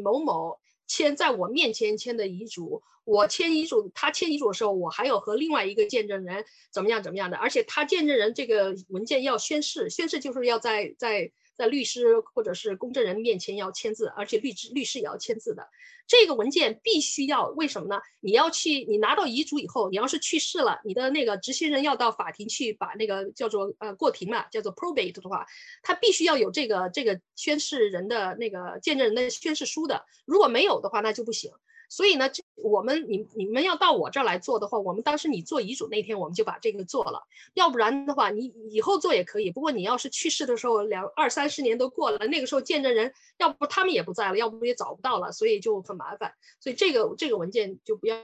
[0.03, 0.59] 某某
[0.91, 11.31] 签在我面前签的遗嘱，我签遗嘱，他签遗嘱的时候，我还有和另外一个见证人怎么样怎么样的，而且他见证人这个文件要宣誓，宣誓就是要在在。
[11.55, 15.67] 在律师或者是公证人面前要签字，而且律师律师也要签字的。
[16.07, 18.01] 这个文件必须要，为什么呢？
[18.19, 25.45] 你要去，你拿到遗嘱以后，你要是去世了，你的那个执行人要到法庭去把那个叫做呃过庭嘛，叫做 probate 的话，
[25.81, 30.05] 他必须要有这个这个宣誓人的那个见证人的宣誓书的。
[30.25, 31.51] 如果没有的话，那就不行。
[31.91, 37.21] 所以呢，这我们你你们要到我这儿来做的话，我们当时你做遗嘱那天我们就把这个做了，
[37.53, 39.51] 要不然的话你以后做也可以。
[39.51, 46.33] 不过你要是去世的时候两二三十年都过了，那个时候见证人要不他们也不在了，要不也找不到了，所以就很麻烦。
[46.61, 48.23] 所以这个这个文件就不要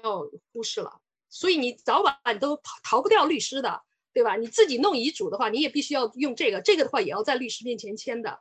[0.54, 1.02] 忽视了。
[1.30, 3.82] 所以你早晚都逃逃不掉律师的，
[4.14, 4.38] 对吧？
[4.38, 8.40] 你自己弄遗嘱的话，你也必须要用这个，这个的话也要在律师面前签的。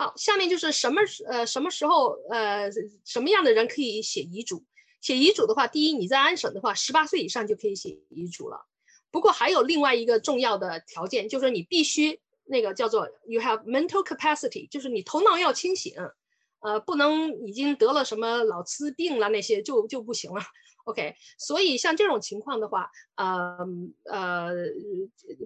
[0.00, 2.70] 好，下面就是什么呃什么时候呃
[3.04, 4.64] 什么样的人可以写遗嘱？
[5.00, 8.64] 写遗嘱的话，第一，你在安省的话，十八岁以上就可以写遗嘱了。
[9.10, 15.92] 不过还有另外一个重要的条件，就是你必须那个叫做 you have mental capacity，就是你头脑要清醒，
[16.60, 20.40] 呃，不能已经得了什么脑痴病了那些就就不行了。
[20.84, 23.66] OK，所以像这种情况的话，呃
[24.04, 24.52] 呃，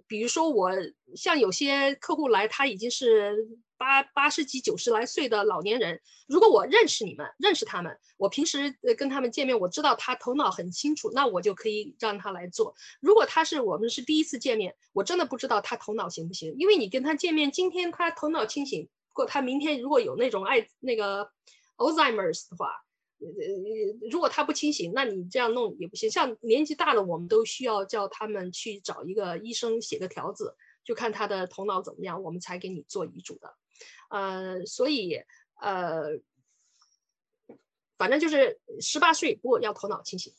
[0.06, 0.70] 比如说我
[1.16, 3.48] 像有些客户来，他已经是。
[3.82, 12.72] 八八十几、九十来岁的老年人，如果我认识你们，认识他们，我平时呃跟他们见面，我知道他头脑很清楚，那我就可以让他来做。
[13.00, 21.28] 如果他是我们是第一次见面，我真的不知道他头脑行不行，因为你跟他见面，今天他头脑清醒，过他明天如果有那种爱那个
[21.76, 22.68] Alzheimer's 的话，
[23.18, 26.08] 呃呃，如果他不清醒，那你这样弄也不行。
[26.08, 33.52] 像年纪大的，我们都需要叫他们去找一个医生写个条子，就看他的头脑怎么样，我们才给你做遗嘱的。
[34.10, 35.22] 呃，所以
[35.60, 36.20] 呃，
[37.96, 40.34] 反正就是十八岁，不过要头脑清醒。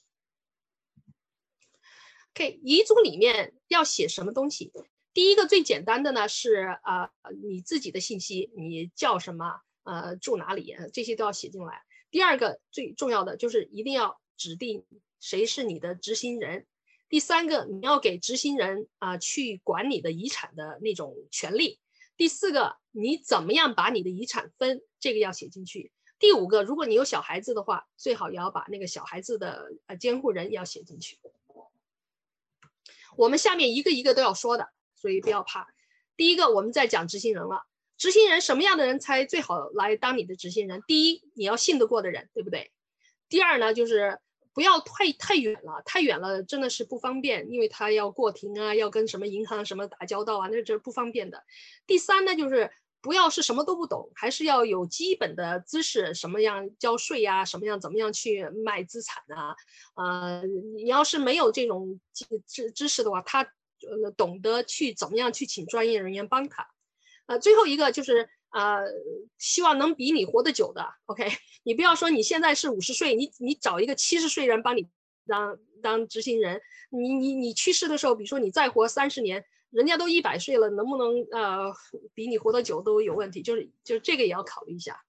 [2.31, 4.71] OK，遗嘱里面要写什么东西？
[5.13, 7.11] 第一个最简单的呢是啊，
[7.43, 11.83] 你自己的信息，你叫什么，呃，住哪里，这些都要写进来。
[12.09, 14.85] 第二个最重要的就是一定要指定
[15.19, 16.65] 谁是你的执行人。
[17.09, 21.79] 第三个，你要给执行人啊去管你的遗产的那种权利。
[22.15, 24.81] 第四个，你怎么样把你的遗产分？
[24.99, 25.91] 这个要写进去。
[26.19, 31.19] 第五个，如果你有小孩子的话，最好也要把那个小孩子的呃监护人也要写进去。
[33.17, 35.67] 我们下面一个一个都要说的，所以不要怕。
[36.15, 37.65] 第一个，我们在讲执行人了。
[37.97, 40.81] 执行人什么样的人才最好来当你的执行人？
[40.87, 42.71] 第一，你要信得过的人，对不对？
[43.29, 44.19] 第二呢，就是。
[44.53, 51.43] 不要太太远了，太远了真的是不方便，因为他要过庭啊，要跟什么银行什么打交道啊，那这不方便的。
[51.87, 59.55] 第三呢，就是不要是什么都不懂，还是要有基本的知识，什么样交税呀，什么样怎么样去卖资产啊，
[59.95, 60.43] 呃，
[60.75, 61.99] 你要是没有这种
[62.47, 66.67] 知知识的话，他呃懂得去怎么样去请专业人员帮他。
[67.25, 68.29] 呃，最后一个就是。
[68.53, 68.85] 呃，
[69.37, 71.27] 希望能比你活得久的，OK？
[71.63, 74.87] 你不要说你现在是五十岁，你你找一个七十岁人帮你
[75.25, 76.61] 当当执行人，
[76.91, 81.73] 你你你去世的时候，比如说你再活三十年，人家都一百岁了，能不能呃
[82.13, 85.03] 比你活得久都有问题，就是就是这个也要考虑一下。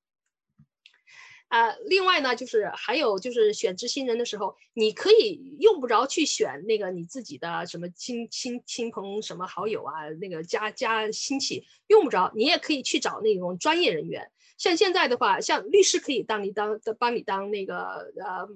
[1.55, 14.33] 啊，另外呢，就是还有就是选执行人的时候，你可以用不着去选那个你自己的什么亲亲亲朋什么好友啊，那个家家亲戚用不着，你也可以去找那种专业人员。
[14.59, 18.49] 像现在的话，像律师可以当你当帮你当那个呃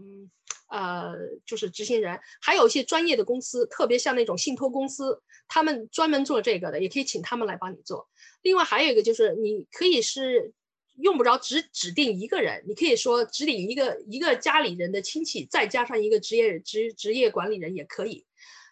[0.69, 1.15] 呃
[1.47, 8.09] 就是执行人，还有一些专业的公司，特别像那种信托公司，他们专门做这个的，也可以请他们来帮你做。
[8.43, 10.53] 另外还有一个就是你可以是。
[11.01, 18.27] 用不着只指定一个人，你可以说指定一个一个家里人的亲戚，再加上一个职业职职业管理人也可以。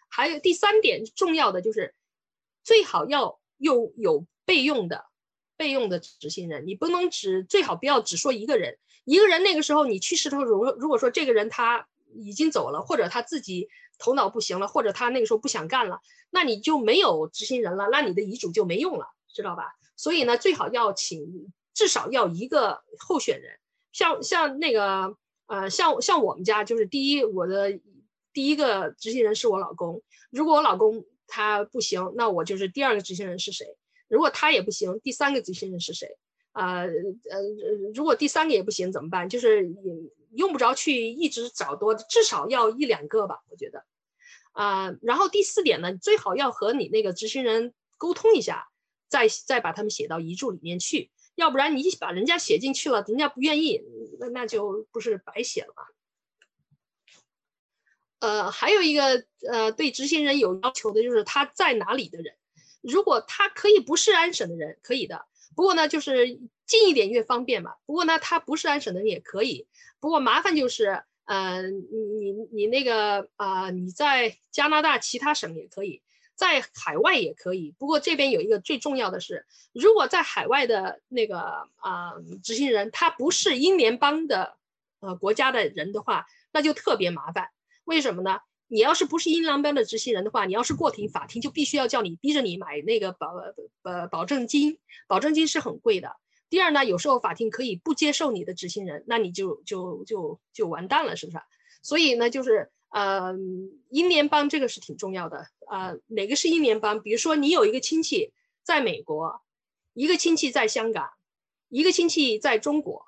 [0.09, 1.95] 还有第三点重要的就是，
[2.63, 5.05] 最好要用有备用的
[5.55, 19.75] 备用的执行人，你不能只最好不要只说一个人，一个人那个时候你去世的时候，如如果说这个人他已经走了，或者他自己头脑不行了，或者他那个时候不想干了，那你就没有执行人了，那你的遗嘱就没用了，知道吧？
[19.95, 21.53] 所以呢，最好要请。
[21.77, 23.59] 至少要一个候选人，
[23.91, 27.79] 像像那个呃，像像我们家就是第一，我的
[28.33, 30.01] 第一个执行人是我老公。
[30.31, 33.77] 如果我老公他不行，那我就是第二个执行人是谁？
[34.07, 36.17] 如果他也不行，第三个执行人是谁？
[36.51, 36.89] 啊呃，
[37.93, 39.29] 如果第三个也不行怎么办？
[39.29, 39.93] 就是也
[40.31, 43.85] 用不着去一直找多，至少要一两个吧，我觉得。
[44.53, 48.67] 啊，然后第四点呢，最好要和你那个执行人沟通一下，
[49.07, 51.11] 再再把他们写到遗嘱里面去。
[51.37, 53.79] 要不然你把人家写进去了，人家不愿意，
[54.19, 55.83] 那那就不是白写了吗？
[58.19, 62.33] 呃，还有一个呃，对执行人有要求的就是他在哪里的人。
[62.81, 65.25] 如果他可以不是安省的人，可以的。
[65.55, 67.75] 不过呢，就是近一点越方便嘛。
[67.85, 69.67] 不过呢，他不是安省的人也可以。
[69.99, 76.01] 不过麻烦就是，呃，你你你那个啊，你在加拿大其他省也可以。
[76.37, 77.73] 在海外也可以。
[77.77, 81.39] 不过这边有一个最重要的是，如果在海外的那个
[81.77, 82.13] 啊
[82.43, 84.55] 执行人他不是英联邦的
[85.01, 87.49] 呃国家的人的话，那就特别麻烦。
[87.83, 88.39] 为什么呢？
[88.69, 93.33] 你要是不是英联邦的执行人的话，你要是过庭，法庭就必须要叫你逼着你买那个保
[93.83, 94.77] 呃保证金，
[95.07, 96.17] 保证金是很贵的。
[96.49, 101.39] 第二呢，有时候法庭可以不接受你的执行人，那你就就就就完蛋了，是不是？
[101.81, 103.35] 所以呢，就是呃，
[103.89, 105.93] 英联邦这个是挺重要的啊。
[106.07, 107.01] 哪个是英联邦？
[107.01, 108.33] 比如说你有一个亲戚
[108.63, 109.41] 在美国，
[109.93, 111.09] 一个亲戚在香港，
[111.69, 113.05] 一个亲戚在中国，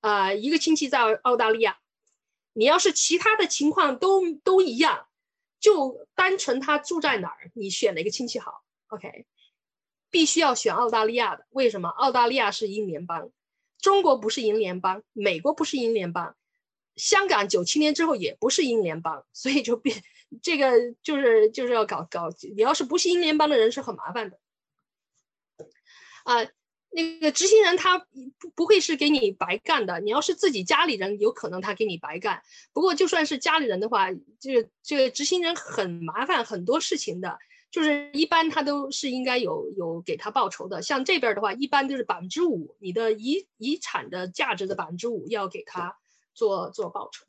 [0.00, 1.78] 啊，一个亲戚在澳大利亚。
[2.52, 5.06] 你要是其他的情况都都一样，
[5.60, 9.26] 就单纯他住在哪儿，你选哪个亲戚好？OK。
[10.08, 11.88] 必须要选澳大利亚的，为什么？
[11.88, 13.30] 澳大利亚是英联邦，
[13.78, 16.34] 中国不是英联邦，美国不是英联邦，
[16.96, 20.02] 香港九七年之后也不是英联邦，所以就变
[20.42, 20.72] 这个
[21.02, 24.38] 就是就是要搞搞，你要是不是英联邦的人是很麻烦的。
[26.24, 26.42] 啊，
[26.90, 32.42] 那个执行人他不不会是给你白干的，你要是自己家里人，有可能他给你白干。
[32.72, 34.08] 不过就算是家里人的话，
[34.40, 37.38] 这个这个执行人很麻烦，很多事情的。
[37.68, 45.98] 就是一般他都是应该有有给他报酬的，像这边的话，一般就是百分之五，你的遗遗产的价值的百分之五要给他
[46.36, 47.26] 做做报酬。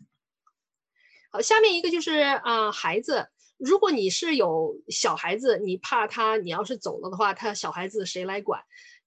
[1.32, 3.28] 好，下面一个就是啊，孩子，
[3.58, 8.62] 如果你是有小孩子，你怕他你要是走了的话，他小孩子谁来管？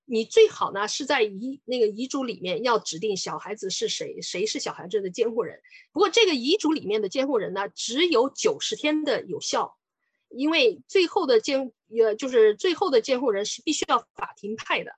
[0.07, 5.61] 你最好呢是在遗那个遗嘱里面要指定小孩子是谁，谁是小孩子的监护人。
[5.92, 9.76] 不过这个遗嘱里面的监护人呢，只有九十天的有效。
[10.32, 14.92] 因为最后的监呃就是最后的监护人是必须要法庭派的，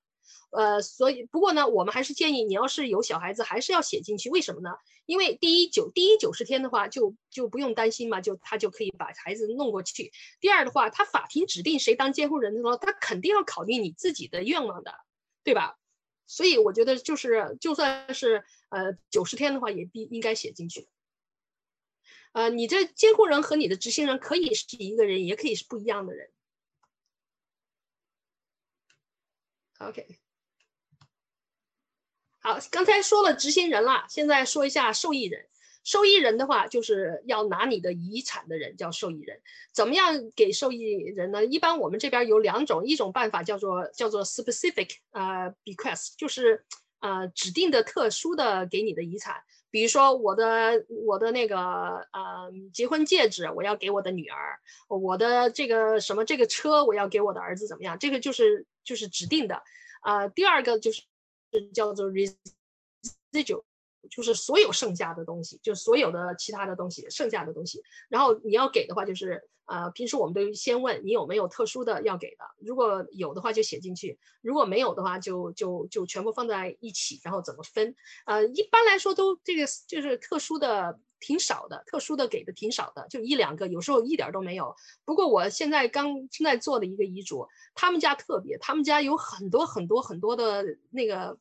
[0.50, 4.28] 呃，所以不过呢，我们还是建议你要是有小孩子，还是要写进去。
[4.28, 4.70] 为什么呢？
[5.06, 10.12] 因为第一九第一九十天的话，就就不用担心嘛，就他就可以把孩子弄过去。
[10.40, 14.94] 第二的话，他法庭指定谁当监护人的时候，他肯定要考虑你自己的愿望的，
[15.42, 15.78] 对吧？
[16.26, 20.88] 所以我觉得就是就算是呃九十天的话，也必应该写进去。
[22.32, 26.30] 呃，你这监护人和你的执行人可以是一个人，也可以是不一样的人。
[29.80, 30.06] OK，
[32.42, 35.46] 好，刚才说了执行人了，现在说一下受益人。
[35.84, 39.40] 受益人的话，就是要拿你的遗产的人叫受益人。
[39.72, 41.44] 怎么样给受益人呢？
[41.44, 46.64] 一般我们这边有两种，一种办法叫做叫做 specific 呃 bequest，就是
[47.00, 49.42] 呃指定的特殊的给你的遗产。
[49.70, 57.98] 比如说我的我的那个呃结婚戒指我要给我的女儿，我的这个什么这个车我要给我的儿子怎么样？
[57.98, 59.62] 这个就是就是指定的，
[60.04, 61.02] 呃，第二个就是
[61.72, 63.64] 叫做 residual。
[64.10, 77.94] 就是所有剩下的东西，就所有的其他的东西，剩下的东西，然后你要给的话，就是呃，平时我们都先问你有没有特殊的要给的，如果有的话就写进去，如果没有的话就就就全部放在一起，然后怎么分？
[78.26, 84.76] 呃，一般来说都这个就是特殊的挺少的，特殊的给的挺少的，就一两个，有时候一点都没有。
[85.06, 91.38] 不过我现在刚正在做的一个遗嘱，他们家特别，他们家有很多很多很多的那个。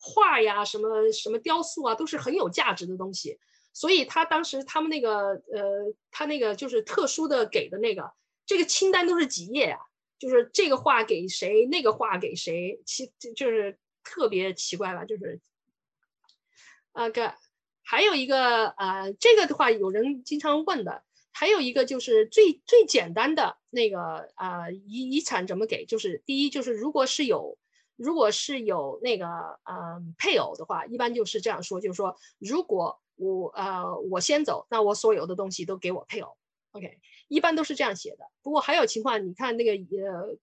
[0.00, 3.40] 画呀，什么什么雕塑啊，都是很有价值的东西。
[3.72, 8.12] 所以他当时他们那个呃，他那个就是特殊的给的那个，
[8.46, 9.80] 这个清单都是几页啊？
[10.16, 15.04] 就是这个画给谁，那个画给谁，奇就是特别奇怪吧？
[15.04, 15.40] 就是
[16.92, 17.34] 啊个，
[17.88, 25.86] 还有一个啊，这个的话有人经常问的，还有一个就是最最简单的那个啊遗遗产怎么给？
[25.86, 27.56] 就是第一就是如果是有。
[28.00, 29.26] 如果是有那个
[29.64, 36.36] 嗯配偶的话，一般就是这样说，就是说，如果我呃我先走，那我所有的东西都给我配偶
[36.70, 38.24] ，OK，一般都是这样写的。
[38.40, 40.38] 不过还有情况，你看那个呃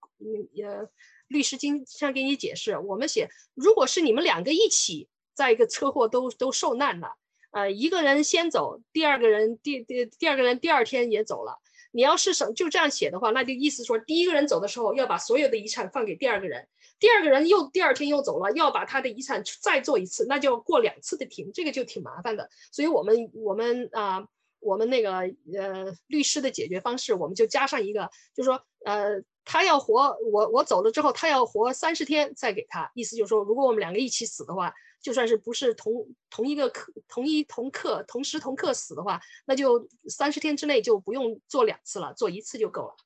[0.62, 0.86] 呃
[1.28, 7.16] 律师经常给你解释，我们写，如果是你们两个一起在一个车祸都都受难了，
[7.56, 11.58] 呃一个人先走，第二个人第第第二个人第二天也走了，
[11.90, 16.68] 你要是什就这样写的话，那就意思说第一个人走的时候要把所有的遗产放给第二个人。
[16.98, 22.48] 第二个人又第二天又走了，要把他的遗产再做一次，那就过两次的庭，这个就挺麻烦的。
[22.72, 24.26] 所以，我们我们啊，
[24.60, 25.12] 我们那个
[25.58, 32.90] 呃律师的解决方式，我们就加上一个，就是说，呃，他要活，我我走了之后，他要活三十天再给他。
[32.94, 34.72] 意思就是说，如果我们两个一起死的话，
[35.06, 42.96] 就算是不是同同一个课、同一同课、同时同课死的话，那就三十天之内就不用做两次了，做一次就够了。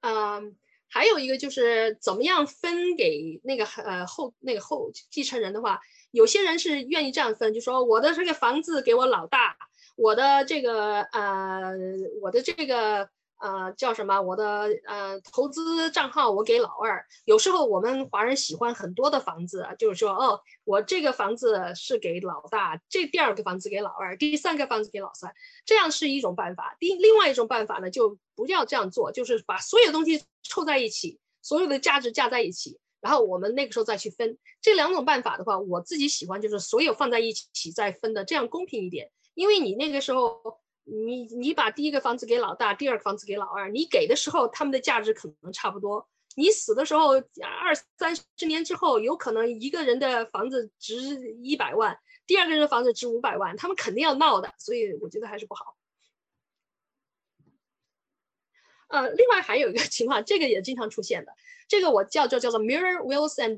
[0.00, 0.56] 嗯。
[0.90, 5.78] 还有一个就是怎么样分给那个呃后那个后继承人的话，
[6.12, 9.54] 有些人是愿意这样分，就说我的这个房子给我老大，
[9.96, 11.74] 我的这个呃
[12.22, 14.20] 我的这个呃，叫什么？
[14.20, 17.06] 我的呃投资账号我给老二。
[17.24, 25.32] 有时候我们华人喜欢很多的房子，就是说，哦，我这个房子是给老大，这第二个房子给老二，第三个房子给老三，
[25.64, 26.76] 这样是一种办法。
[26.80, 34.36] 第另外一种办法呢，就不要这样做，就是把所有东西凑在一起，所有的价值加在一起，然后我们那个时候再去分。
[34.60, 39.12] 这两种办法的话，我自己喜欢就是所有放在一起再分的，这样公平一点。
[39.34, 40.58] 因为你那个时候。
[40.90, 46.08] 你你把第一个房子给老大，第二个房子给老二，你给的时候他们的价值可能差不多。
[46.34, 50.96] 你死的时候二三十年之后，有可能一个人的房子值
[51.42, 54.54] 一百万，第二个人的房子值五百万，他们肯定要闹的。
[54.56, 55.76] 所以我觉得还是不好。
[58.88, 61.32] 呃，另外还有一个 情况，这个也经常出现的，
[61.68, 63.56] 这个我叫做叫做 mirror wills and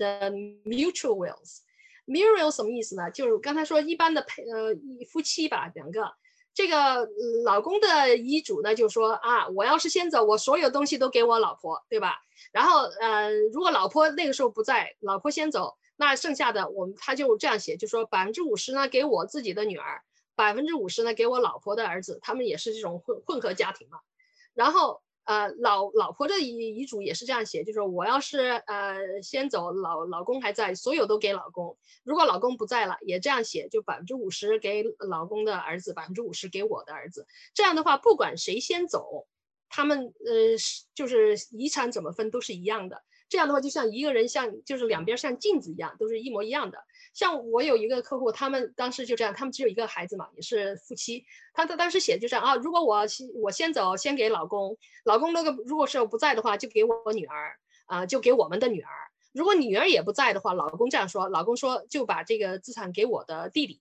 [0.64, 1.58] mutual wills。
[2.06, 3.10] mirror will 什么意思呢？
[3.10, 4.74] 就是刚才说一般的配呃
[5.08, 6.12] 夫妻吧，两个。
[6.52, 7.08] 这个
[7.44, 12.16] 老公的遗嘱呢，就说啊，我要是先走，我所有东西都给我老婆，对吧？
[12.52, 20.02] 然后，呃，如果老婆那个时候不在，老婆先走，那剩下的我们他就这样写，就说百分之五十呢给我自己的女儿，
[20.34, 23.98] 百分之五十呢给我老婆的儿子，他们也是这种混混合家庭嘛。
[24.54, 25.02] 然后。
[25.24, 31.76] 呃，老老婆的遗遗嘱也是这样写，就是我要是呃先走，老老公还在，所有都给老公。
[32.02, 37.26] 如果老公不在了，也这样写，就百分之五十给老公的儿子，百分之五十给我的儿子。
[37.54, 39.28] 这样的话，不管谁先走，
[39.68, 40.56] 他们呃
[40.94, 43.02] 就是遗产怎么分都是一样的。
[43.28, 46.78] 这样的话，就像一个人像就是两边像镜子一样，都是一模一样的。
[47.12, 51.24] 像我有一个客户，他们当时就这样，他们只有一个孩子嘛，也是夫妻。
[51.52, 57.56] 他他当时写就这样啊，如果我先我先走，先给老公，老公那个如果是不在的话，就给我女儿
[57.86, 58.88] 啊，就给我们的女儿。
[59.32, 63.80] 如果女儿也不在的话，老公这样说，老公说就把这个资产给我的弟弟。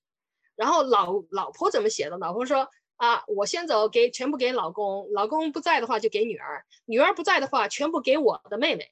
[0.56, 2.18] 然后老老婆怎么写的？
[2.18, 8.92] 老婆说啊，我先走，给全部给老公，老公不在的话就给女儿，女儿不在的话全部给我的妹妹。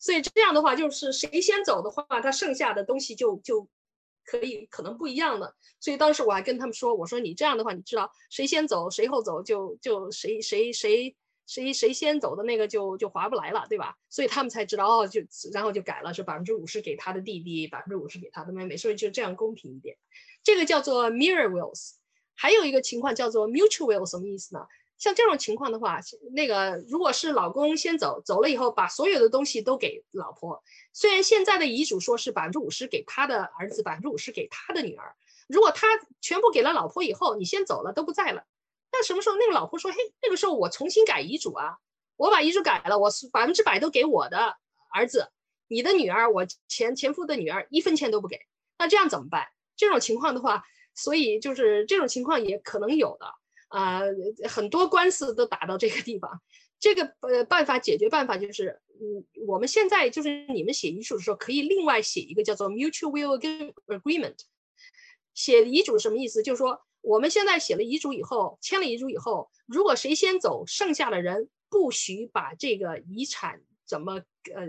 [0.00, 3.68] 所以这样的话，就是谁先走的话，他剩下的东西就就
[4.24, 5.54] 可以可能不一样了。
[5.78, 11.14] 所以当时我还跟他们说，我说你这样的话，你知道谁先走谁后走，就就谁谁谁
[11.46, 13.96] 谁谁先走的那个就就划不来了，对吧？
[14.08, 15.20] 所以他们才知道哦，就
[15.52, 19.96] 然后就改了，是百分之五十给他的弟弟，百分之五十给他的妹妹，所以就这样公平一点。
[20.42, 21.92] 这个叫做 mirror wills。
[22.34, 24.66] 还有一个情况叫做 mutual will，什么意思呢？
[25.00, 25.98] 像这种情况的话，
[26.32, 35.16] 那个如果是老公先走，走了以后把所有的东西都给老婆，虽然现在的遗嘱说是百分之五十给他的儿子，百分之五十给他的女儿，
[35.48, 35.86] 如果他
[36.20, 38.44] 全部给了老婆以后，你先走了都不在了，
[38.92, 41.78] 那什么时候那个老婆说，嘿，那个时候我重新改遗嘱啊，
[42.16, 44.58] 我把遗嘱改了，我是百分之百都给我的
[44.92, 45.32] 儿子，
[45.66, 48.38] 你的女儿，我前前夫的女儿一分钱都不给，
[48.78, 49.48] 那这样怎么办？
[49.76, 50.62] 这种情况的话，
[50.94, 53.39] 所以就是这种情况也可能有的。
[53.70, 54.02] 啊，
[54.48, 56.40] 很多官司都打到这个地方。
[56.78, 63.38] 这个呃办法解决办法就是，嗯，我们现在就是你们写遗嘱的时候，可以另外写一个叫做 mutual will
[63.86, 64.38] agreement。
[65.34, 66.42] 写遗嘱什么意思？
[66.42, 74.14] 就是说我们现在写了遗嘱以后，签了遗嘱以后，如果谁先走，剩下的人不许把这个遗产怎么
[74.54, 74.66] 呃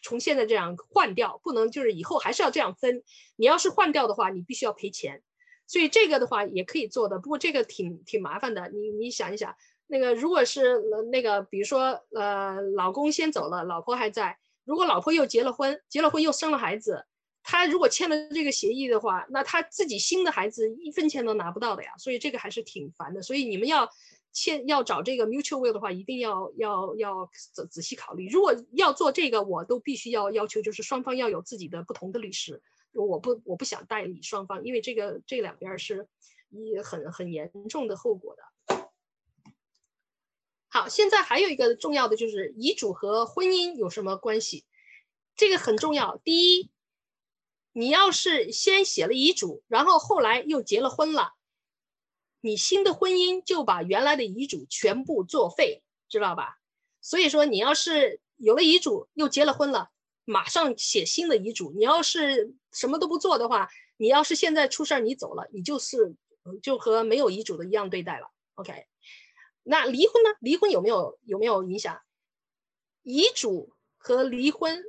[0.00, 3.02] 从现在这样换掉，不能就是以后还是要这样分。
[3.34, 5.22] 你要是换掉的话，你必须要赔钱。
[5.72, 8.68] 所以这个的话也可以做的，不过这个挺挺麻烦的。
[8.68, 9.56] 你你想一想，
[9.86, 10.78] 那个如果是
[11.10, 17.06] 那个，比如说呃，老公先走了，老婆还在，如果老婆又结了婚，结了婚又生了孩子，
[17.42, 21.92] 他如果签了这个协议的话，那他自己新的孩子一分钱都拿不到的呀。
[21.96, 23.22] 所以这个还是挺烦的。
[23.22, 23.88] 所以你们要
[24.30, 28.28] 签要找这个 mutual will 的话，一定要要要仔仔细考虑。
[28.28, 32.60] 如果要做这个，我都必须要要求就是双方要有自己的不同的律师。
[32.92, 36.08] 我不我不想代理双方，因为这个这两边是
[36.50, 38.42] 一很很严重的后果的。
[40.68, 44.64] 好，现在还有一个重要的就是遗嘱和婚姻有什么关系？
[45.36, 46.16] 这个很重要。
[46.18, 46.70] 第一，
[47.72, 51.34] 你要是先写了遗嘱，然后后来又结了婚了，
[52.40, 56.58] 你新的婚姻就把原来的遗嘱全部作废，知道吧？
[57.00, 59.90] 所以说，你要是有了遗嘱又结了婚了。
[60.24, 61.72] 马上写新的遗嘱。
[61.72, 66.14] 你要是什么都不做的话，你要是现在出事儿你走了，你就是
[66.62, 68.30] 就和没有遗嘱的一样对待了。
[68.54, 68.86] OK，
[69.62, 70.30] 那离婚呢？
[70.40, 72.00] 离婚有没有有没有影响？
[73.02, 74.84] 遗嘱和离婚，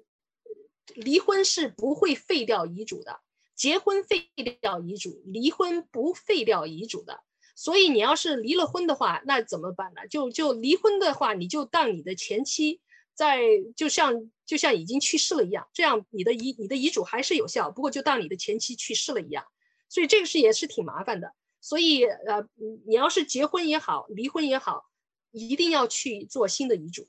[0.95, 3.21] 离婚是不会废掉遗嘱的，
[3.55, 4.29] 结婚废
[4.61, 7.23] 掉遗嘱，离婚不废掉遗嘱的。
[7.55, 10.07] 所以你要是离了婚的话，那怎么办呢？
[10.07, 12.81] 就就离婚的话，你就当你的前妻。
[13.14, 13.41] 在
[13.76, 19.45] 就像就像已经去世了一样，这样你的遗你的遗嘱还是有效，不过就当你的前妻去世了一样，
[19.89, 21.34] 所以这个是也是挺麻烦的。
[21.61, 22.47] 所以呃，
[22.86, 24.89] 你要是结婚也好，离婚也好，
[25.32, 27.07] 一定要去做新的遗嘱。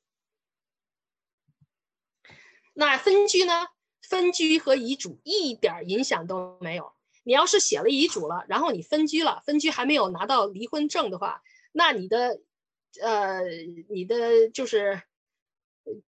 [2.75, 3.67] 那分居呢？
[4.03, 6.93] 分居和遗嘱一点影响都没有。
[7.23, 11.43] 你要是写了遗嘱了，然后你分居了，分居还没有拿到离婚证的话，
[11.73, 12.39] 那你的，
[13.01, 13.41] 呃，
[13.89, 15.03] 你的就是，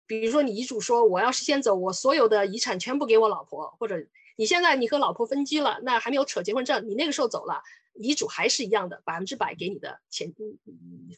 [0.05, 3.97] 比如说你遗嘱说我要是先走，我所有的遗产全部给我老婆，或者
[4.35, 7.61] 你现在你和老婆分居了，那还没有扯结婚证，你那个时候走了，
[7.93, 10.33] 遗嘱还是一样的，百分之百给你的前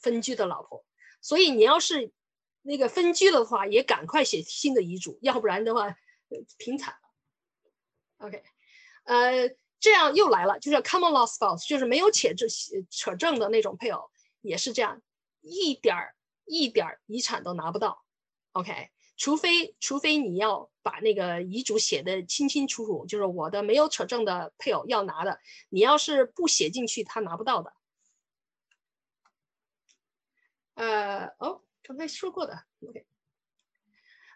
[0.02, 0.86] 分居的老婆。
[1.22, 2.12] 所以你要是
[2.62, 5.96] 那个分居了的话，也赶快写新的遗嘱，要不然的话，
[6.58, 8.28] 挺惨了。
[8.28, 8.44] OK，
[9.04, 9.56] 呃。
[9.78, 12.50] 这样又来了，就是 common law spouse，就是没有扯证
[12.90, 14.10] 扯证的那种配偶，
[14.42, 15.00] 也是这样，
[15.42, 18.04] 一点儿一点儿遗产都拿不到。
[18.56, 27.74] OK，除非除非你要把那个遗嘱写的清清楚楚，就是我的没有扯证的配偶要拿的，你要是不写进去，他拿不到的。
[30.76, 33.06] 呃，哦，刚才说过的，OK，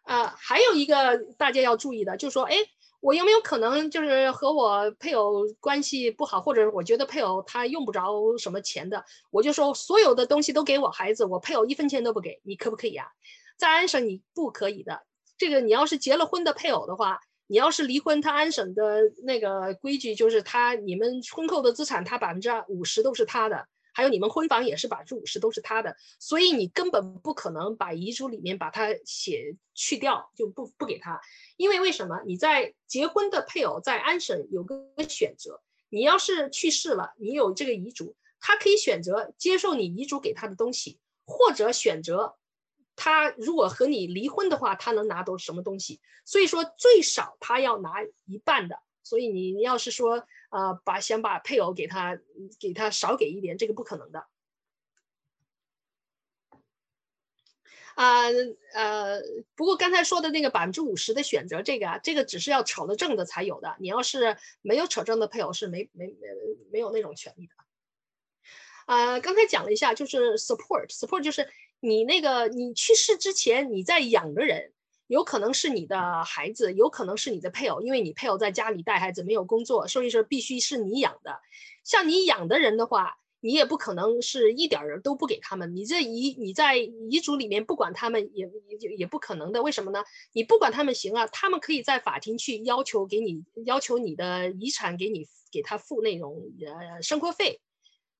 [0.03, 2.55] 呃，还有一个大家要注意的，就是说，哎。
[3.01, 13.07] 我有没有可能就是和我配偶关系不好，或者我觉得配偶他用不着什么钱的，我就说所有的东西都给我孩子，我配偶一分钱都不给你，可不可以啊？
[13.59, 15.03] 在安省你不可以的。
[15.37, 23.67] 这个你要是结了婚的配偶的话，你要是离婚，他安省的那个规矩就是他你们婚后的资产，他百分之五十都是他的。
[23.91, 31.19] 还有你们婚房也是百分之五十都是他的，所以你根本不可能把遗嘱里面把它写去掉，就不不给他，
[31.57, 32.21] 因为为什么？
[32.25, 42.37] 你在结婚的配偶在安省有个选择，你要是去世了，你有这个遗嘱，他可以选择接受你遗嘱给他的东西，或者选择
[42.99, 46.01] 他如果和你离婚的话，他能拿到什么东西？
[46.25, 50.27] 所以说最少他要拿一半的，所以你你要是说。
[50.49, 52.19] 啊，把想把配偶给他
[52.59, 54.25] 给他少给一点，这个不可能的。
[57.93, 58.23] 啊
[58.73, 59.21] 呃，
[59.53, 63.75] 不过刚才说的那个百分之五十的选择，这个啊，这个只是要扯了证的才有的。
[63.79, 66.27] 你要是没有扯证的配偶是没没没
[66.71, 67.53] 没有那种权利的。
[68.87, 71.47] 啊，刚才讲了一下，就是 support，support 就是
[71.79, 74.73] 你那个你去世之前你在养的人。
[75.07, 81.39] 有可能是你的孩子，有可能是你的配偶，因为你配偶在家里带孩子，没有工作，所以说必须是你养的。
[81.83, 85.75] 像你养的人的话，你也不可能是一点儿都不给他们。
[85.75, 88.47] 你这遗你在遗嘱里面不管他们，也
[88.79, 89.63] 也也不可能的。
[89.63, 90.03] 为什么呢？
[90.33, 97.61] 你不管他们行啊，他们可以在法庭去要求给你要求你的遗产给你给他付那种呃生活费。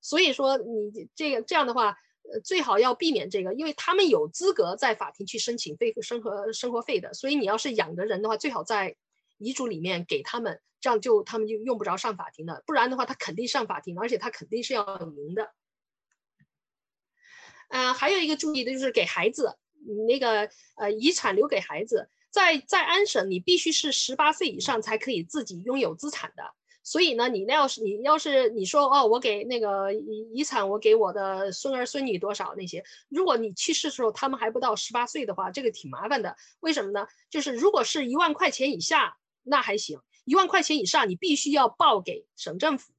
[0.02, 1.96] 所以说你这个这样的话。
[2.32, 8.96] 呃，最好要避免这个，因为他们有资格在法庭去申请费生活生活费的，所以你要是养的人的话，最好在
[9.38, 12.62] 遗嘱里面给他们，这样就他们就用不着上法庭了。
[12.66, 15.54] 不然的话，他肯定上法庭，而且他肯定是要赢的。
[17.70, 19.58] 呃，还有一个注意的就是给孩子，
[19.88, 26.44] 你那个呃遗产留给孩子，在在安省你必须是十八岁以上才可以自己拥有资产的。
[26.90, 36.36] 所以呢，你那要是你要是你说哦，我给那个遗遗产，我给我的孙儿孙女多少那些，如果你去世的时候他们还不到十八岁的话，这个挺麻烦的。
[36.62, 37.06] 为什么呢？
[37.30, 42.92] 就是如果是一万块钱以下，那还行；一万块钱以上，你必须要报给省政府，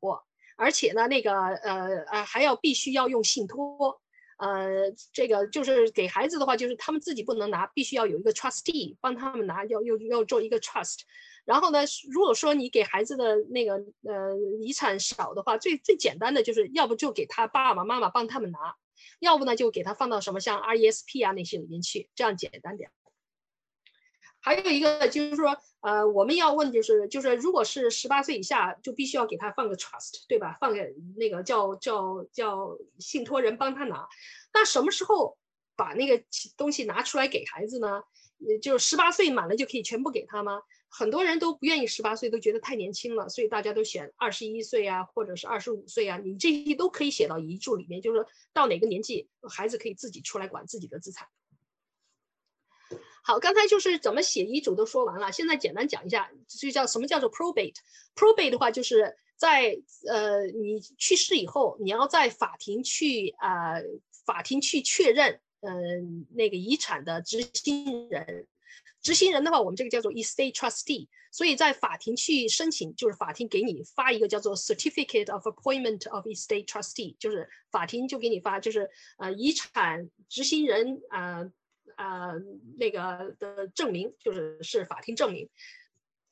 [0.56, 4.00] 而且呢，那个呃呃还要必须要用信托。
[4.40, 11.00] 呃，这个就是给孩子的话，就是他们自己不能拿，必须要有一个 trustee 帮他们拿，要要要做一个 trust。
[11.44, 11.80] 然后呢，
[12.10, 18.76] 如果说你给孩子的那个呃遗产少的话，最最简单的就是要不就给他爸爸妈妈帮他们拿，
[19.18, 22.90] 要不呢就给他放到什么像 RESP 啊那些里面去，这样简单点。
[24.40, 30.56] 还有一个就是说，呃，我们要问就是就是如果是十八岁以下，就必须要给他放个 trust，对吧？
[30.60, 30.78] 放个
[31.16, 34.08] 那个叫叫叫信托人帮他拿。
[34.52, 35.36] 那什么时候
[35.76, 36.24] 把那个
[36.56, 38.02] 东西拿出来给孩子呢？
[38.38, 40.62] 也就十八岁满了就可以全部给他吗？
[40.88, 46.16] 很多人都不愿意十八岁，都觉得太年轻了，所以大家都选二十一岁啊，或者是二十五岁啊。
[46.16, 51.28] 你这些都可以写到遗嘱里面，就是说到哪个年纪，孩子可以自己出来管自己的资产。
[53.22, 57.76] 好，刚才就是怎么写遗嘱都说完了，现在简单讲一下，就叫什么叫做 probate。
[58.14, 63.74] probate 的话，就是在呃你去世以后，你要在法庭去啊，
[64.24, 68.46] 法庭去确认，嗯，那个遗产的执行人。
[69.02, 71.06] 执行人的话，我们这个叫做 estate trustee。
[71.32, 81.50] 所以在法庭去申请，就是法庭给你发一个叫做 certificate of appointment of estate trustee，就是法庭就给你发，就是呃遗产执行人啊。
[81.96, 82.32] 啊，
[82.78, 85.48] 那个的证明就是是法庭证明，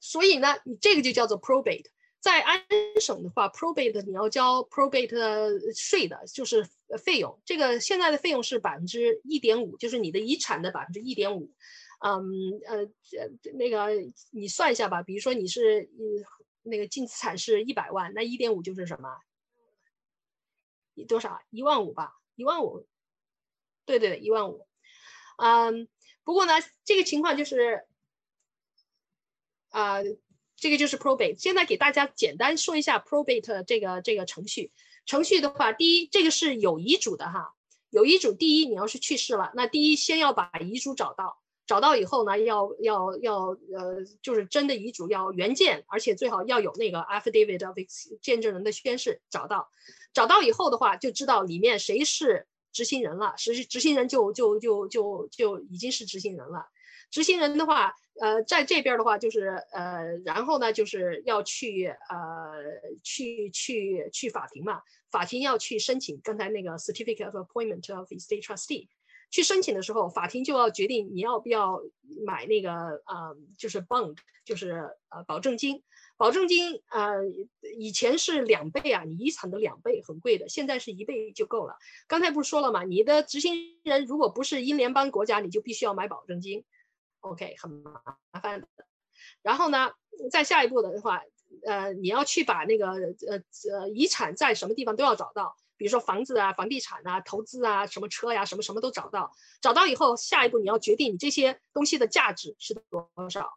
[0.00, 1.86] 所以呢，你这个就叫做 probate。
[2.20, 2.60] 在安
[3.00, 6.68] 省的话，probate 你要交 probate 税的，就是
[7.02, 11.52] 费用，这个现在的费用是百分之一点五，就是你的遗产的百分之一点五。
[12.00, 13.88] 嗯呃这那个
[14.30, 16.24] 你算一下吧，比如说你是嗯
[16.62, 19.08] 那个净资产是一百万，那一点五就是什么？
[21.08, 21.40] 多少？
[21.50, 22.86] 一万五吧，一万五。
[23.84, 24.67] 对对对，一万五。
[25.38, 25.88] 嗯，
[26.22, 26.52] 不过呢，
[26.84, 27.84] 这个情况就是
[29.70, 29.98] 啊。
[30.60, 31.38] 这个就是 probate。
[31.38, 34.72] 现在给大家简单说一下 probate 这个这个程序。
[35.06, 37.54] 程序的话，第一，这个是有遗嘱的哈。
[37.90, 43.36] 有遗嘱，第一，你要是去世了，那第一先要把遗嘱找到，找到以后呢，要要要
[43.72, 47.76] 呃，就是真的遗嘱要原件，而且最好要有那个 affidavit of
[48.20, 49.22] 见证人的宣誓。
[49.30, 49.70] 找到，
[50.12, 53.34] 找到以后的话，就知道里面谁是执行人了。
[53.36, 56.66] 实执行人就就就就就已经是执行人了。
[57.10, 57.94] 执行人的话。
[58.20, 62.50] 呃，在这边的话就是呃，然后呢就是要去呃
[63.04, 68.88] 去去去法庭嘛，法庭要去申请刚才那个 certificate of appointment of estate trustee，
[69.30, 71.80] 去申请的时候，法庭就要决定你要不要
[72.26, 75.84] 买那个呃就是 bond，就是呃保证金，
[76.18, 77.24] 保证金呃
[77.78, 81.78] 以前是两倍啊，你遗产的两倍很贵的，现在是一倍就够了。
[82.06, 86.64] 刚才不是说了嘛，你的执行人如果不是英联邦国家，你就必须要买保证金。
[87.20, 88.02] OK，很麻
[88.42, 88.68] 烦的。
[89.42, 89.92] 然后呢，
[90.30, 91.22] 再下一步的话，
[91.64, 93.42] 呃，你要去把那个呃
[93.72, 99.32] 呃遗产在什么地方都要找到，比如说房子啊、房地产啊、投资啊、什么车呀、什么什么都找到。
[99.60, 103.52] 找到以后，下一步你要决定你这些东西的价值是多少。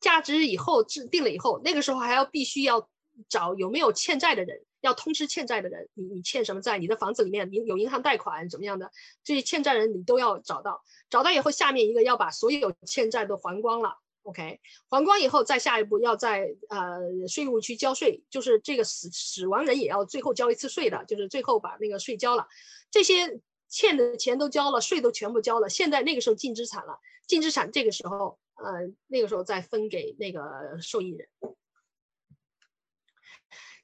[0.00, 2.88] 价值以后制定了以后，那个时候还要必须要
[3.28, 4.62] 找有没有欠债的人。
[4.80, 6.78] 要通知欠债的人，你你欠什么债？
[6.78, 8.92] 你的房子里面有有银行贷款怎么样的？
[9.24, 13.98] 这些欠债人你都要找到，找到以后，下面一个要把所有欠债都还光了。
[14.22, 22.46] OK，还光以后，再下一步要在呃税务局交税，就是这个死死亡人也要最后交一次税的，就是最后把那个税交了，
[22.88, 31.28] 这些欠的钱都交了，税都全部交了，现在那个时候净资产了，净资产这个时候呃那个时候再分给那个受益人。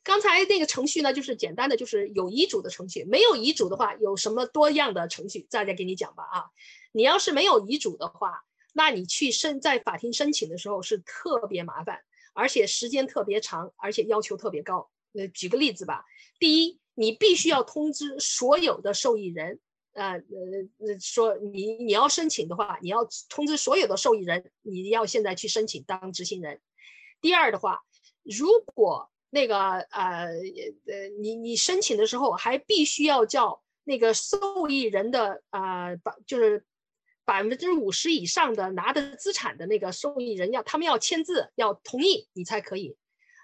[0.03, 3.05] 刚才那个程序呢，就是简单的，就是有遗嘱的程序。
[3.05, 5.47] 没有遗嘱的话，有什么多样的程序？
[5.49, 6.45] 再再给你讲吧啊。
[6.93, 8.45] 你要是没有遗嘱的话，
[8.75, 12.03] 那你去申在法庭申请的时候是特别麻烦，
[12.35, 14.91] 而且时间特别长，而且要求特别高。
[15.14, 16.05] 呃，举个例子吧。
[16.39, 19.59] 第一，你必须要通知所有的受益人，
[19.95, 26.61] 呃呃，说你你要申请的话，你要通知所有的受益人，你要现在去申请当执行人。
[27.20, 27.80] 第二的话，
[28.22, 36.64] 如果那个呃呃，你你申请的时候还必须要叫那个受益人的啊，百就是
[37.24, 42.97] 百分之五十以上的拿的资产的那个受益人要他们要签字要同意你才可以。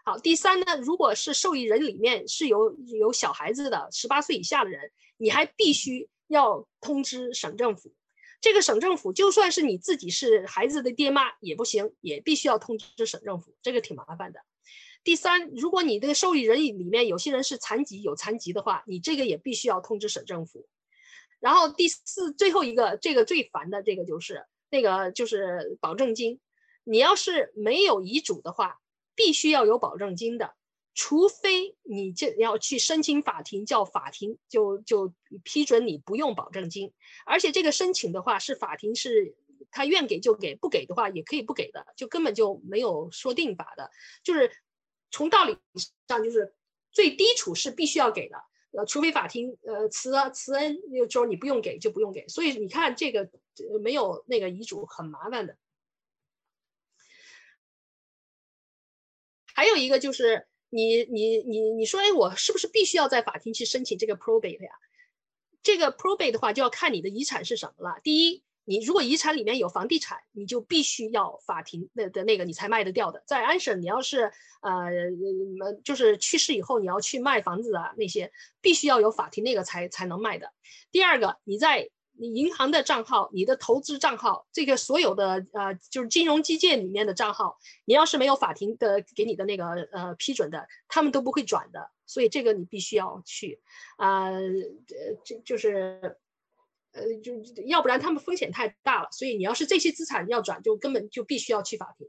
[0.04, 7.92] 好，第三呢，如果是受益人里面是有有小孩子的十八岁以下的人，你还必须要通知省政府。
[8.40, 14.40] 这个省政府就算是你自己是孩子的爹妈也不行，也必须要通知省政府，这个挺麻烦的。
[15.02, 20.66] 第三，如果你这个受益人里面有些人是残疾，有残疾的话，你这个也必须要通知省政府。
[21.38, 26.40] 然后第四，最后一个，这个最烦的这个就是那个就是保证金。
[26.84, 28.78] 你要是没有遗嘱的话，
[29.14, 30.54] 必须要有保证金的，
[31.00, 36.92] 除非你这要去申请法庭，叫法庭就就批准你不用保证金。
[37.24, 39.34] 而且这个申请的话，是法庭是
[39.70, 43.90] 他愿给就给，不给的话也可以不给的，就根本就没有说定法的，
[44.22, 44.52] 就是。
[45.12, 45.58] 从道理
[46.06, 46.54] 上就是
[46.92, 48.36] 最低处是必须要给的，
[48.70, 52.28] 呃，除非法庭呃慈慈恩，就说你不用给就不用给。
[52.28, 53.28] 所以你看这个
[53.82, 55.58] 没有那个遗嘱很麻烦的。
[59.52, 64.70] 还有一个就是你你你你说哎，我是不是必须要在法庭去申请这个 probate 呀？
[65.62, 68.00] 这个 probate 的话就要看你的遗产是什么了。
[68.02, 68.42] 第一。
[68.66, 73.20] 你如果遗产里面有房地产，你就必须要法庭的的那个你才卖得掉的。
[73.26, 74.90] 在安省，你要是呃
[75.82, 80.52] 就是去世以后你要去卖房子啊那些，必须要有法庭那个才才能卖的。
[80.92, 81.90] 第二个，你在
[82.20, 91.90] 你银行的账号、你的投资账号，这个所有的呃就是金融基建里面的账号，你要是没有法庭的给你的那个呃批准的，他们都不会转的。
[92.06, 93.60] 所以这个你必须要去
[93.96, 94.40] 啊，呃
[95.24, 96.18] 这就是。
[96.92, 97.34] 呃，就
[97.66, 102.08] 要不然他们风险太大了，所以你要是这些资产要转，就根本就必须要去法庭。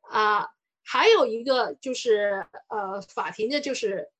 [0.00, 0.48] 啊，
[0.82, 4.10] 还有一个就是呃，法庭的就是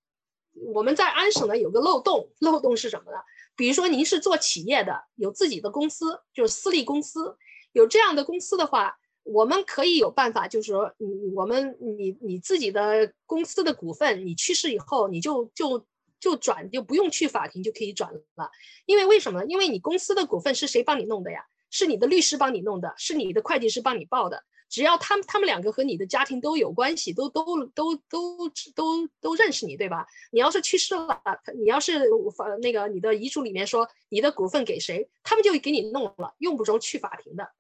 [0.53, 3.19] 我们在安省呢有个漏洞，漏洞是什么呢？
[3.57, 7.37] 比如说您是做企业的，有自己的公司，就是私立公司，
[7.73, 15.87] 有这样的公司的话，我们可以有办法，就是说，你我们你你自己的公司的股份，你去世以后，你就就。
[16.19, 18.51] 就转就不用去法庭就可以转了。
[18.87, 19.45] 因为为什么？
[19.45, 21.45] 因为你公司的股份是谁帮你弄的呀？
[21.71, 24.43] 是你的律师帮你弄的，是你的会计师帮你报的。
[24.69, 30.07] 只要他们他们两个和你的家庭都有关系，都都都都都都认识你，对吧？
[30.33, 31.23] 你要是去世了，
[31.55, 37.53] 你要是法那个你的遗嘱里面说你的股份给谁，他们就给你弄了，用不着去法庭的。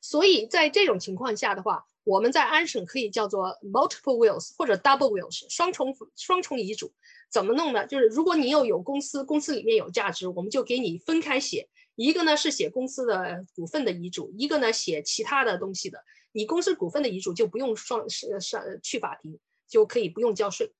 [0.00, 6.92] 所以在这种情况下的话，我们在安省可以叫做 multiple wills 或者 double wills 双重双重遗嘱。
[7.30, 7.86] 怎么弄呢？
[7.86, 11.68] 就是如果你又有公司，公司里面有价值，我们就给你分开写。
[11.94, 16.02] 一个呢是写公司的股份的遗嘱，一个呢写其他的东西的。
[16.32, 19.38] 你公司股份的遗嘱就不用双是上去法庭，
[19.68, 20.72] 就可以不用交税，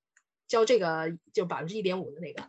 [0.48, 2.42] 交这个就百分之一点五的那个。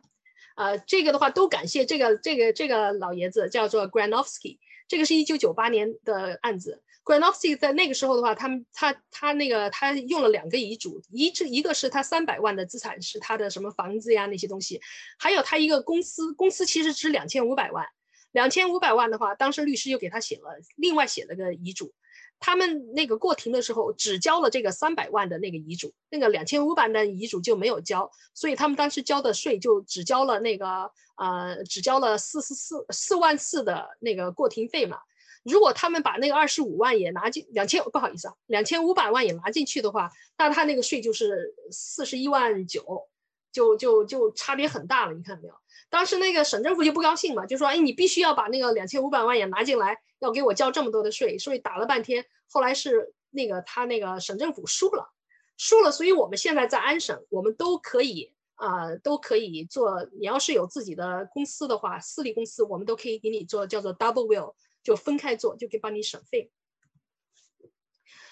[0.56, 6.82] 呃，这个的话都感谢这个这个这个老爷子叫做 Granovsky，这个是一九九八年的案子。
[7.04, 14.80] Granovsky 在那个时候的话，他们他他那个他用了两个遗嘱，一这一个是他三百万的资产是他的什么房子呀那些东西，
[15.20, 17.86] 还有他一个公司，公司其实值两千五百万。
[18.34, 21.94] 两千五百万的话，当时律师又给他写了另外写了个遗嘱，
[22.40, 34.98] 他们那个过庭的时候只交了这个三百万的那个遗嘱，那个两千五百万的遗嘱就没有交，所以他们当时交的税就只交了那个呃只交了四十四四万四的那个过庭费嘛。
[35.44, 43.10] 如果他们把那个二十五万也拿进两千不好意思啊，两千五百万也拿进去的话，那他那个税就是四十一万九，
[43.52, 45.56] 就就就差别很大了，你看到没有？
[45.94, 55.14] 当时那个省政府就不高兴嘛，就说：“哎，你必须要把那个两千五百万也拿进来，要给我交这么多的税。”所以打了半天，后来是那个他那个省政府输了，
[55.56, 55.92] 输了。
[55.92, 60.10] 所以我们现在在安省，我们都可以啊，都可以做。
[60.20, 66.50] 你要是有自己的公司的话，私立公司，我们都可以给你做叫做 double will，就分开做，就可以帮你省费。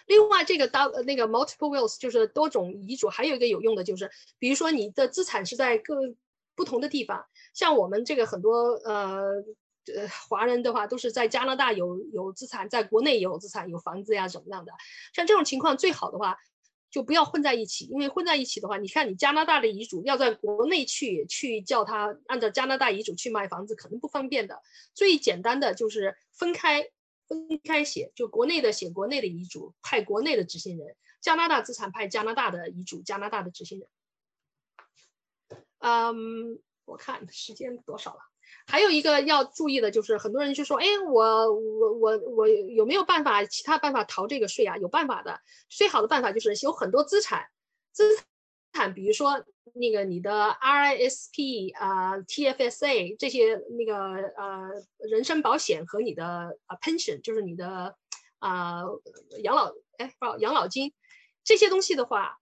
[0.07, 4.09] 另外，这个 double 那个 multiple wills 就是多种遗嘱，还有一个有用的就是，
[4.39, 5.95] 比如说你的资产是在各
[6.55, 7.25] 不同的地方。
[7.53, 9.43] 像我们这个很多呃
[9.95, 14.71] 呃华人的话，都是在加拿大有有资产，在国内也有资产，有房子呀怎么样的。
[15.13, 16.37] 像这种情况最好的话，
[16.89, 24.61] 就不要混在一起，因为混在一起的话，你看你加拿大的遗嘱要在国内去去叫他按照加拿大遗嘱去卖房子，可能不方便的。
[24.93, 26.85] 最简单的就是分开
[27.27, 30.89] 分开写，就国内的写国内的遗嘱，派国内的执行人；
[31.21, 33.87] 加拿大资产派加拿大的遗嘱，加拿大的执行人。
[35.81, 36.59] 嗯。
[36.85, 38.19] 我看时间多少了？
[38.67, 47.45] 还有一个要注意的就是，很多人就说：“哎，我我我我有没有办法其他办法逃这个税啊？”有办法的，最好的办法就是有很多资产，
[47.93, 48.03] 资
[48.73, 53.95] 产，比如说那个你的 RISP 啊、TFSA 这些那个
[54.35, 57.95] 呃人身保险和你的啊 pension，就是你的
[58.39, 58.81] 啊
[59.43, 60.91] 养老哎不养老金
[61.45, 62.39] 这些东西的话，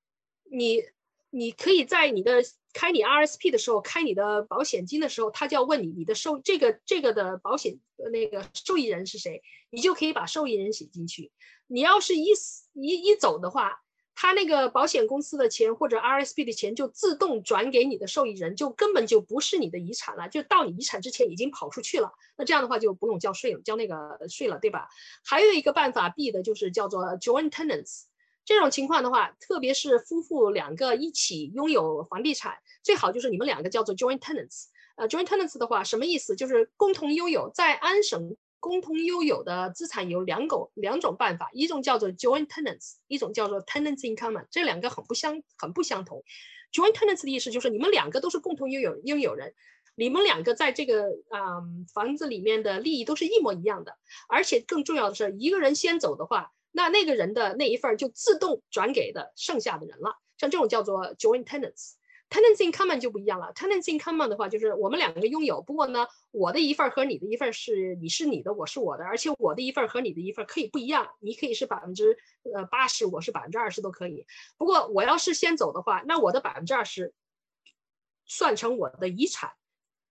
[0.49, 0.85] 你
[1.29, 2.41] 你可以在你的。
[2.74, 7.80] 开你 RSP 的时候，开你的保险金的时候，他就要问你你的受这个这个的保险
[8.11, 11.32] 那个受益人是谁，你就可以把受益人写进去。
[11.67, 13.82] 你要是一死一一走的话，
[14.15, 22.11] 他那个保险公司的钱或者 RSP 的钱就自动转给你的受益人，就根本就不是你的遗产了，就到你遗产之前已经跑出去了。
[22.38, 24.89] 那这样的话就不用交税了，交那个税了，对吧？
[25.24, 28.09] 还有一个办法避的就是叫做 joint tenants。
[28.50, 34.64] 这种情况的话，特别是夫妇两个一起拥有房地产，最好就是你们两个叫做 joint tenants。
[34.95, 36.36] 呃，joint tenants 的话，什么意思？
[36.36, 37.52] 就是共同拥有。
[37.54, 44.47] 在安省，共同拥有的资产有两种两种办法，一种叫做 joint tenants，一种叫做 tenants in common。
[44.50, 46.24] 这两个很不相很不相同。
[46.74, 49.54] joint tenants 的意思就是你们两个都是共同拥有拥有人，
[49.93, 51.62] 你们两个在这个啊
[51.93, 53.95] 房子里面的利益都是一模一样的，
[54.28, 56.52] 而且更重要的是，一个人先走的话。
[56.72, 61.93] 那那个人的那一份就自动转给的剩下的人了，像这种叫做 joint tenants。
[62.30, 63.51] Tenancy in common 就不一样了。
[63.55, 72.15] tenancy in common 的话，就是我们两个拥有，不过呢，我的一份和你的一份是你是你的，我是我的，而且我的一份和你的一份可以不一样，你可以是百分之
[72.53, 74.28] 呃八十，我是百分之二十都可以。
[74.59, 77.15] 不过我要是先走的话，那我的百分之二十
[78.28, 79.53] 算成我的遗产，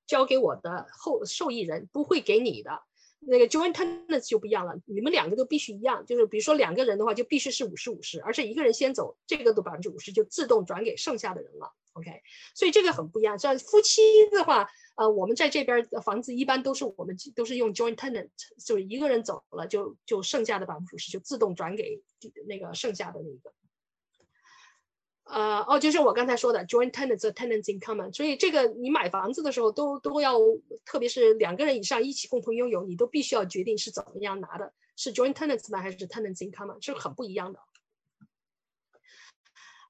[0.05, 2.83] 交给我的后受益人，不会给你的。
[3.21, 11.73] 那个 joint tenants 就不一样了，你们两个都必须一样，就是比如说两个人的话，就必须是五十五十，而且一个人先走，这个都百分之五十就自动转给剩下的人了。
[11.95, 12.11] OK，
[12.55, 13.37] 所以这个很不一样。
[13.39, 18.29] 像夫妻的话，呃，我们在这边的房子一般都是我们都是用 joint tenant，
[18.65, 22.01] 就是一个人走了，就就剩下的百分之五十就自动转给
[22.47, 23.53] 那个剩下的那个。
[25.29, 30.39] 呃哦，就是我刚才说的 joint tenants tenants in common，所以这个你买房子的时候都都要，
[30.87, 37.61] 特别是两个人以上一起共同拥有，你都必须要决定是怎么样拿的，是 joint tenants 呢还是 tenants in common，是很不一样的。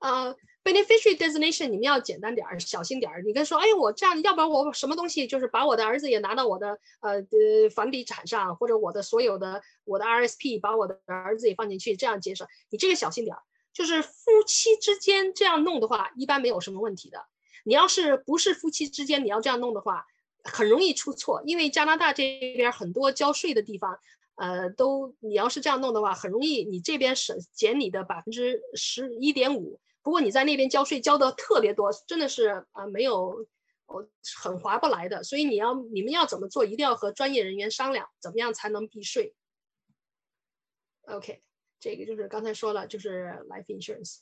[0.01, 3.23] 呃 beneficiary designation 你们要简单点儿，小心点儿。
[3.23, 12.47] 你跟说，哎，我这样，要不然我什么东西就是把我的儿子也拿到我的呃呃房地产上，或者我的所有的我的 RSP 把我的儿子也放进去，这样节省。
[12.71, 13.43] 你这个小心点儿。
[13.79, 17.25] 就是夫妻之间这样弄的话，一般没有什么问题的。
[17.65, 20.05] 你要是不是夫妻之间，你要这样弄的话，
[20.43, 21.45] 很容易出错。
[21.47, 24.01] 因为加拿大这边很多交税的地方。
[24.35, 29.81] 呃，都你要是这样弄的话，很容易你这边省减你的百分之十一点五。
[30.03, 33.47] 不过你在那边交税交的特别多，真的是啊没有，
[33.87, 34.09] 哦
[34.43, 35.23] 很划不来的。
[35.23, 39.35] 所以你要你们要怎么做，一定要和专业人员商量，怎么样才能避税。
[41.03, 41.43] OK，
[41.81, 44.19] 这个就是刚才说了，就是 life insurance。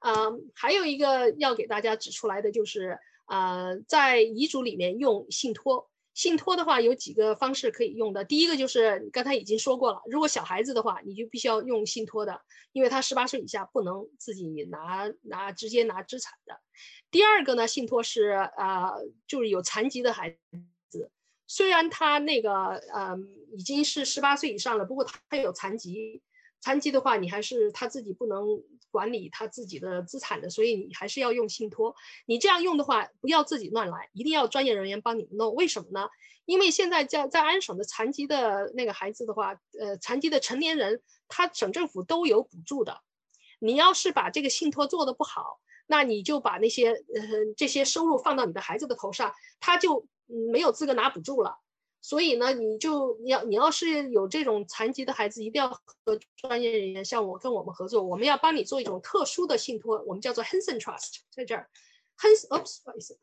[0.00, 5.90] 嗯，还有一个要给大家指出来的就是，呃，在遗嘱里面用信托。
[6.12, 8.24] 信托的话有几个方式可以用的。
[8.24, 12.40] 第一个就是刚才已经说过了，如果小孩子的话，你就必须要用信托的，
[12.72, 16.60] 因为他十八岁以下不能自己拿拿直接拿资产的。
[17.10, 18.92] 第二个呢，信托是啊，
[19.26, 20.38] 就是有残疾的孩
[20.88, 21.10] 子，
[21.48, 23.16] 虽然他那个呃
[23.56, 26.22] 已经是十八岁以上了，不过他有残疾。
[26.64, 28.58] 残疾的话，你还是他自己不能
[28.90, 31.94] 管理他自己的资产的，所以你还是要用信托。
[32.24, 35.54] 你这样用的话，不要自己乱来，一定要专业人员帮你弄。
[35.54, 36.08] 为什么呢？
[36.46, 43.02] 因为现在在在安省的残疾的那个孩子的话，呃，残疾的成年人，他省政府都有补助的。
[43.58, 50.08] 你要是把这个信托做的不好，那你就把那些呃这些收入放到你的孩子的头上，他就
[50.50, 51.58] 没有资格拿补助了。
[52.06, 61.70] 所以呢，你就你要你要是有这种残疾的孩子，一定要和专业人员像我跟我们合作，我们要帮你做一种特殊的信托，我们叫做 Hansen Trust，在这儿
[62.18, 63.18] ，Hens，oops，不好意思。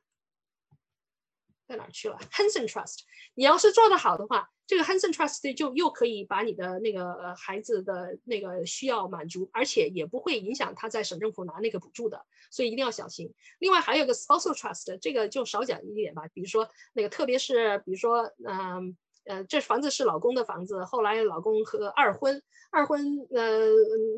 [1.72, 3.00] 在哪去了？Hanson Trust，
[3.34, 13.34] 你要是做得好的话，这个 Hanson Trust 就又可以把你的那个孩子的那个需要满足，而且也不会影响他在省政府拿那个补助的，所以一定要小心。
[13.60, 18.98] 另外还有个 Sponsor Trust，这个就少讲一点吧，比如说那个，特别是比如说，嗯。
[19.32, 23.62] 呃，这房子是老公的房子，后来老公和二婚，二婚，呃，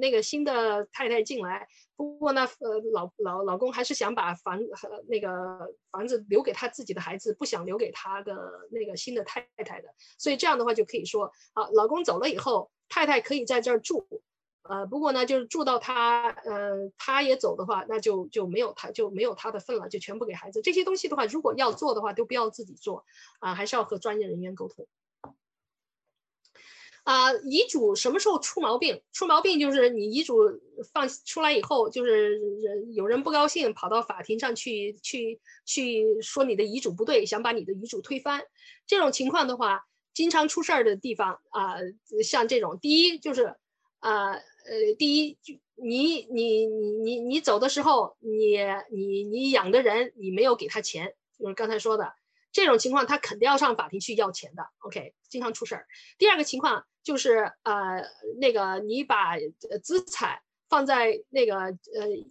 [0.02, 8.36] 那个新的太太进来，不过呢，呃，老老老公还是想把房和那个房子留给他自己的孩子，不想留给他的
[8.72, 14.08] 那个新的太太的，所以这样的话就可以说，啊，老公走了以后，太太可以在这儿住。
[14.64, 20.62] 呃，不过呢，就是住到他，呃，他也走的话，那就就没有他就没有他的份了，就全部给孩子。
[20.62, 23.04] 这些东西的话，如果要做的话，都不要自己做，
[23.40, 24.88] 啊，还是要和专业人员沟通。
[27.04, 29.02] 啊，遗嘱什么时候出毛病？
[29.12, 30.36] 出毛病就是你遗嘱
[30.94, 38.42] 放出来以后，就是人有人不高兴，跑到法庭上去去去说你的遗嘱不对，想把你的遗嘱推翻。
[38.88, 41.76] 这种情况的话，经常出事儿的地方啊，
[42.24, 43.56] 像这种，第一就是
[44.00, 44.40] 啊。
[44.66, 48.58] 呃，第一，就你你你你你走的时候，你
[48.90, 52.14] 你你养的人，你没有给他钱，就是刚才说的
[52.54, 54.64] 这种情况，他肯定要上法庭去要钱的。
[54.80, 55.86] OK，经常出事儿。
[56.18, 58.04] 第二个情况就是呃，
[58.40, 59.38] 那个你把
[59.84, 60.40] 资产
[60.70, 61.78] 放在那个呃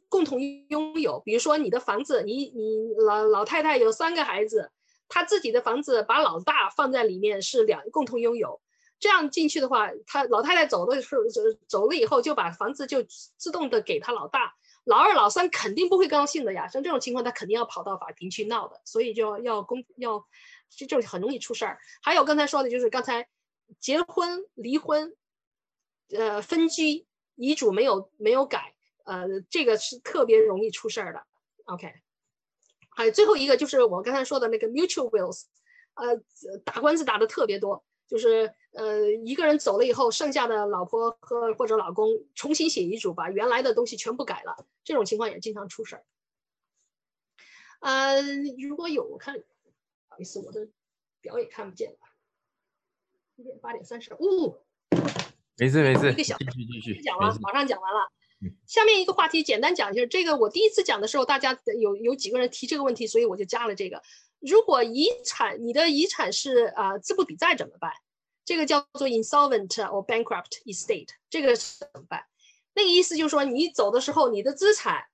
[0.09, 4.73] 共同拥有，比如说你的房子，你你老老太太有三个孩子，
[5.09, 8.61] 她自己的房子把老大放在里面是两共同拥有。
[8.99, 13.03] 这样进去的话，他老太太走的时候走走了以后，就把房子就
[13.37, 14.55] 自动的给他老大，
[14.85, 16.69] 老二老三肯定不会高兴的呀。
[16.69, 20.25] 像这种情况，他肯定要跑到法庭去闹的，所以就要公要
[20.71, 21.79] 这就很容易出事儿。
[22.01, 23.27] 还有刚才说的就是刚才
[23.79, 25.17] 结婚、离婚、
[26.11, 31.27] 呃分居、遗嘱没有没有改，呃这个是特别容易出事儿的。
[31.65, 31.93] OK，
[32.91, 35.45] 还有最后一个就是我刚才说的那个 mutual wills，
[35.95, 36.17] 呃
[36.65, 37.85] 打官司打的特别多。
[38.09, 46.05] 就是呃，一个人走了以后，剩下的老婆和或者老公重新写遗嘱，把原来的东西全部改了，这种情况也经常出事儿。
[47.81, 48.21] 呃，
[48.61, 49.45] 如果有我看，不
[50.09, 50.69] 好意思，我的
[51.23, 51.99] 表也看不见了。
[53.61, 54.57] 八点三十五，
[55.59, 58.11] 没事没事，一个小继续继续讲完，马上讲完了。
[58.67, 64.03] 下面一个话题简单讲一下，这个我第一次讲的时候，大家有有几个人提这个问题，所以我就加了这个。
[64.41, 67.93] 如果遗产你的遗产是啊资不抵债怎么办？
[68.45, 72.25] 这个叫做 insolvent or bankrupt estate，这个怎么办？
[72.75, 75.05] 那个意思就是说你走的时候你的资产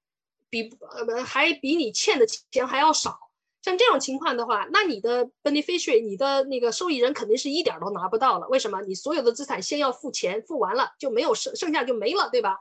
[0.48, 3.27] 比呃还比你欠的钱还要少。
[3.62, 8.48] 像这种情况的话，那你的 beneficiary 你的那个受益人肯定是一点都拿不到了。
[8.48, 8.80] 为什么？
[8.82, 12.59] 你所有的资产先要付钱，付完了就没有剩剩下就没了，对吧？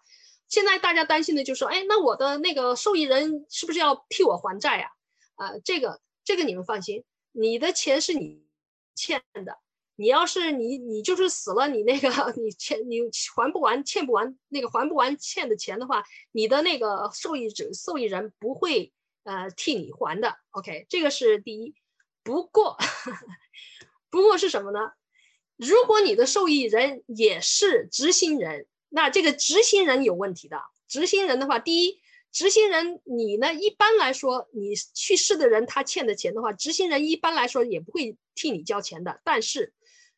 [0.47, 4.89] 现在大家担心的就是说，哎，那我的那个受益人是不是要替我还债呀？
[5.35, 6.01] 啊，这个。
[6.27, 8.43] 这个你们放心，你的钱是你
[8.93, 9.59] 欠的，
[9.95, 12.99] 你要是你你就是死了，你那个你欠你
[13.33, 18.91] 还不完欠不完那个还不完欠的钱的话，你的那个受益者受益人不会
[19.27, 20.37] 呃替你还的。
[20.51, 21.75] OK，这个是第一。
[22.23, 22.77] 不过
[24.09, 24.79] 不过是什么呢？
[25.57, 30.61] 如果你的受益人也是执行人，那这个执行人有问题的。
[30.87, 31.99] 执行人的话，第一，
[32.31, 39.19] 执行人你呢一般来说，你去世的人他欠的钱的话，执行人一般来说也不会替你交钱的。
[39.25, 39.73] 但是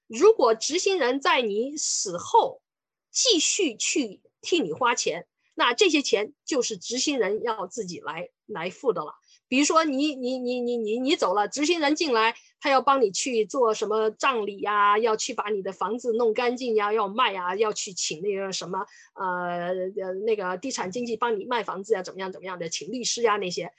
[0.06, 2.62] 如果执行人在你死后
[3.10, 5.26] 继续去替你花钱，
[5.60, 9.14] 那这些钱就是执行人要自己来来付的了。
[9.50, 18.86] 比如说你你你你你你走了，执行人进来，他要帮你去做什么葬礼呀，要去把你的房子弄干净呀，要卖呀，要去请那个什么
[19.16, 23.70] 呃呃那个地产经纪帮你卖房子呀，怎么样怎么样的，请律师呀那些。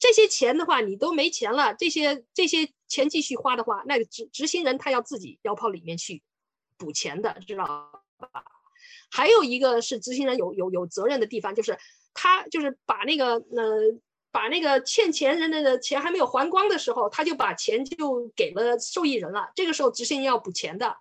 [0.00, 6.20] 这些钱的话，你都没钱了，这些这些钱继续花的话，那个执执行人他要自己腰包里面去
[6.76, 7.64] 补钱的，知道
[8.18, 8.42] 吧？
[9.10, 11.78] 还有一个是执行人有有有责任的地方，就是
[12.14, 13.98] 他就是把那个呃
[14.30, 20.96] 把那个欠钱人的钱还没有还光的时候，他就把钱就给了受益人了，这个时候执行人要补钱的，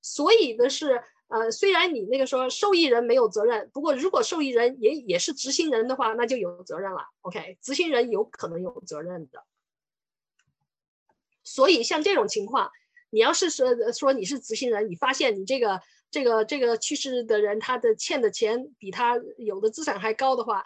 [0.00, 1.02] 所以的是。
[1.32, 7.04] 呃，虽然你那个说受益人没有责任，不过如果受益人也也是执行人的话，那就有责任了。
[7.20, 9.44] OK，执行人有可能有责任的。
[11.44, 12.72] 所以像这种情况，
[13.10, 15.80] 你要是说说你是执行人，你发现你这个
[16.10, 20.64] 这个这个去世的人他的欠的钱比他有的资产还高的话，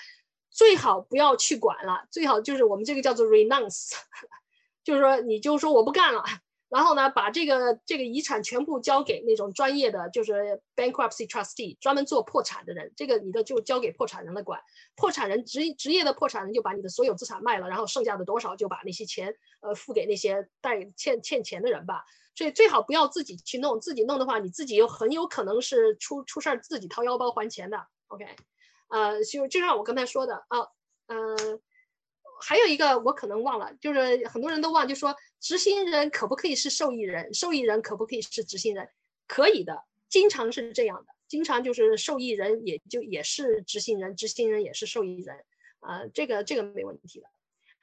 [0.51, 3.93] 最好不要去管了，最好就是我们这个叫做 renounce，
[4.83, 6.25] 就是说你就说我不干了。
[6.75, 12.93] 然后呢，把这个这个遗产全部交给那种专业的，就是 bankruptcy trustee，专门做破产的人。
[12.97, 14.61] 这个你的就交给破产人来管。
[14.97, 22.05] 破产人职职业的破产人就把你的所有资产卖了，然后剩下的多少就把那些钱呃付给那些贷欠欠钱的人吧。
[22.35, 27.87] 所以最好不要自己去弄，自己弄的话，你自己又很有可能是出出事儿，自己掏腰包还钱的。
[28.09, 28.27] OK，
[28.89, 30.59] 呃，就就像我刚才说的啊，
[31.07, 31.61] 嗯。
[32.47, 38.87] 还有一个我可能忘了，就是很多人都忘，就说执行人可不可以是受益人，受益人可不可以是执行人？
[39.27, 45.45] 可以的，经常是这样的，经常就是受益人也就也是执行人，执行人也是受益人，
[45.81, 47.27] 啊，这个这个没问题的。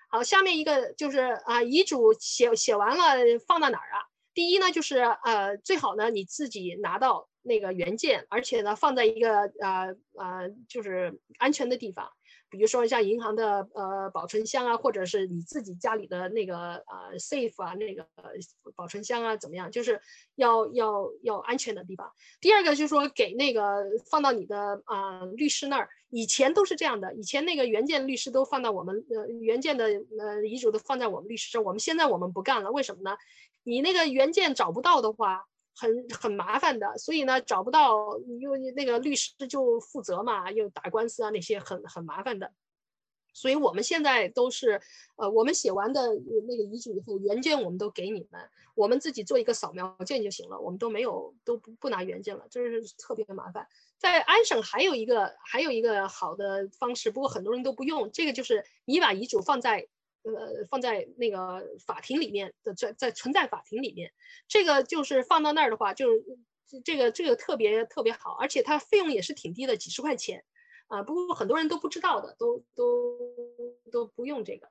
[0.09, 4.05] 好，下面一个就是啊，遗嘱写写完了放到哪儿啊？
[4.33, 12.11] 第一呢，就是呃，最好呢你自己拿到那个原件，而且呢放在一个呃呃就是安全的地方。
[12.51, 18.05] 比如说像银行的呃保存箱啊，或者是你自己家里的那个呃 safe 啊，那个
[18.75, 19.71] 保存箱啊，怎么样？
[19.71, 19.99] 就是
[20.35, 22.11] 要要要安全的地方。
[22.41, 29.85] 第二个就是说给那个放到你的啊律师那儿，以前都是这样的，以前那个原件律师都放到我们呃原件的
[30.19, 33.15] 呃遗嘱都放在我们律师这儿，我们现在我们不干了，为什么呢？
[33.63, 35.47] 你那个原件找不到的话。
[35.75, 42.51] 很很麻烦的，所以呢，找不到，又那个律师就负责嘛，又打官司啊，那些很很麻烦的。
[43.33, 44.81] 所以我们现在都是，
[45.15, 46.01] 呃，我们写完的
[46.47, 48.41] 那个遗嘱以后，原件我们都给你们，
[48.75, 53.65] 我们自己做一个扫描件就行了，我们都没有都不不拿原件了，就是特别麻烦。
[53.97, 59.87] 在安省还有一个还有一个好的方式，不过很多人都不用，这个就是你把遗嘱放在。
[60.23, 64.13] 呃，放在那个法庭里面的，在在存在法庭里面，
[64.47, 66.23] 这个就是放到那儿的话，就是
[66.85, 70.45] 这个这个特别特别好，而且它费用也是挺低的，几十块钱
[70.87, 71.01] 啊。
[71.01, 73.17] 不过很多人都不知道的，都都
[73.91, 74.69] 都不用这个。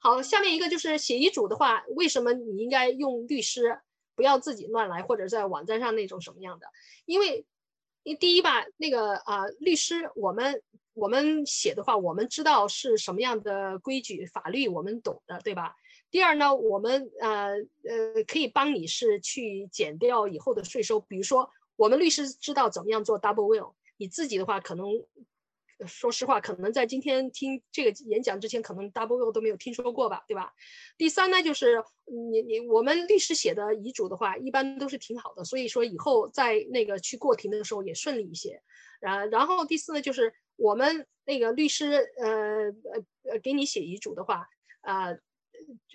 [0.00, 3.80] 好，下面一个就是写遗嘱的话，为什么你应该用律师，
[4.16, 6.66] 不要自己乱来，或者在网站上那种什么样的？
[7.06, 7.46] 因为，
[8.02, 10.60] 你第一吧，那个啊，律师我们。
[10.94, 15.74] 我们写的话，我们知道是什么样的规矩法律，我们懂的，对吧？
[16.10, 17.52] 第二呢，我们呃
[17.88, 24.86] 呃可以帮你是去减掉以后的税收，比如说我们律师知道怎么样做 double will，你自己的话可能。
[25.86, 30.52] 说实话，可能在今天听这个演讲之前，可能 double will 都没有听说过吧，对吧？
[30.98, 38.60] 第三呢，就是你你我们律师写的遗嘱的话，一般都是挺好的，所以说以后在那个去过庭的时候也顺利一些。
[39.00, 42.28] 然然后第四呢，就是我们那个律师呃
[42.92, 44.46] 呃呃给你写遗嘱的话，
[44.82, 45.08] 啊，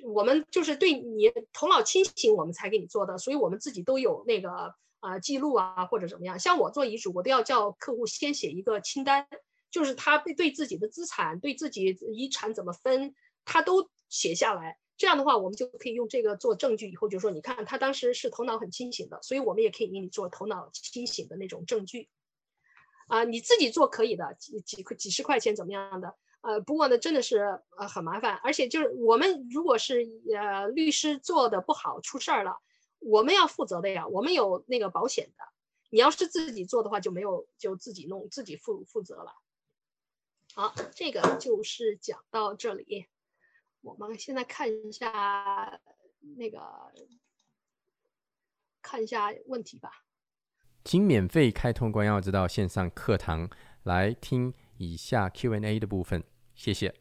[0.03, 6.39] 我们就是对你头脑清醒，我们才给你做的，所以我们自己都有那个啊记录啊或者怎么样。
[6.39, 9.27] 像我做遗嘱，我都要叫客户先写一个清单。
[9.71, 13.13] 就是他对对自己的资产、对自己遗产怎么分，
[13.43, 14.77] 他都写下来。
[14.95, 16.89] 这样的话，我们就可以用这个做证据。
[16.89, 22.07] 以后就说，你看他当时是头脑很清醒的，所以我们也可以给你做头脑清醒的那种证据。
[23.07, 26.15] 啊，你自己做可以的，几几几十块钱怎么样的？
[26.41, 30.06] 呃，不过呢，真的是呃很麻烦，而且就是我们如果是
[30.36, 32.60] 呃律师做的不好出事儿了，
[32.99, 35.44] 我们要负责的呀，我们有那个保险的。
[35.90, 39.34] 你要是自己做的话，就没有就自己弄，自己负负责了。
[40.53, 43.07] 好，这个就是讲到这里。
[43.82, 45.80] 我们现在看一下
[46.38, 46.91] 那个，
[48.82, 50.05] 看一下问题吧。
[50.85, 53.49] 请免费开通关耀之道线上课堂
[53.83, 56.93] 来听以下 Q&A 的部分，谢谢。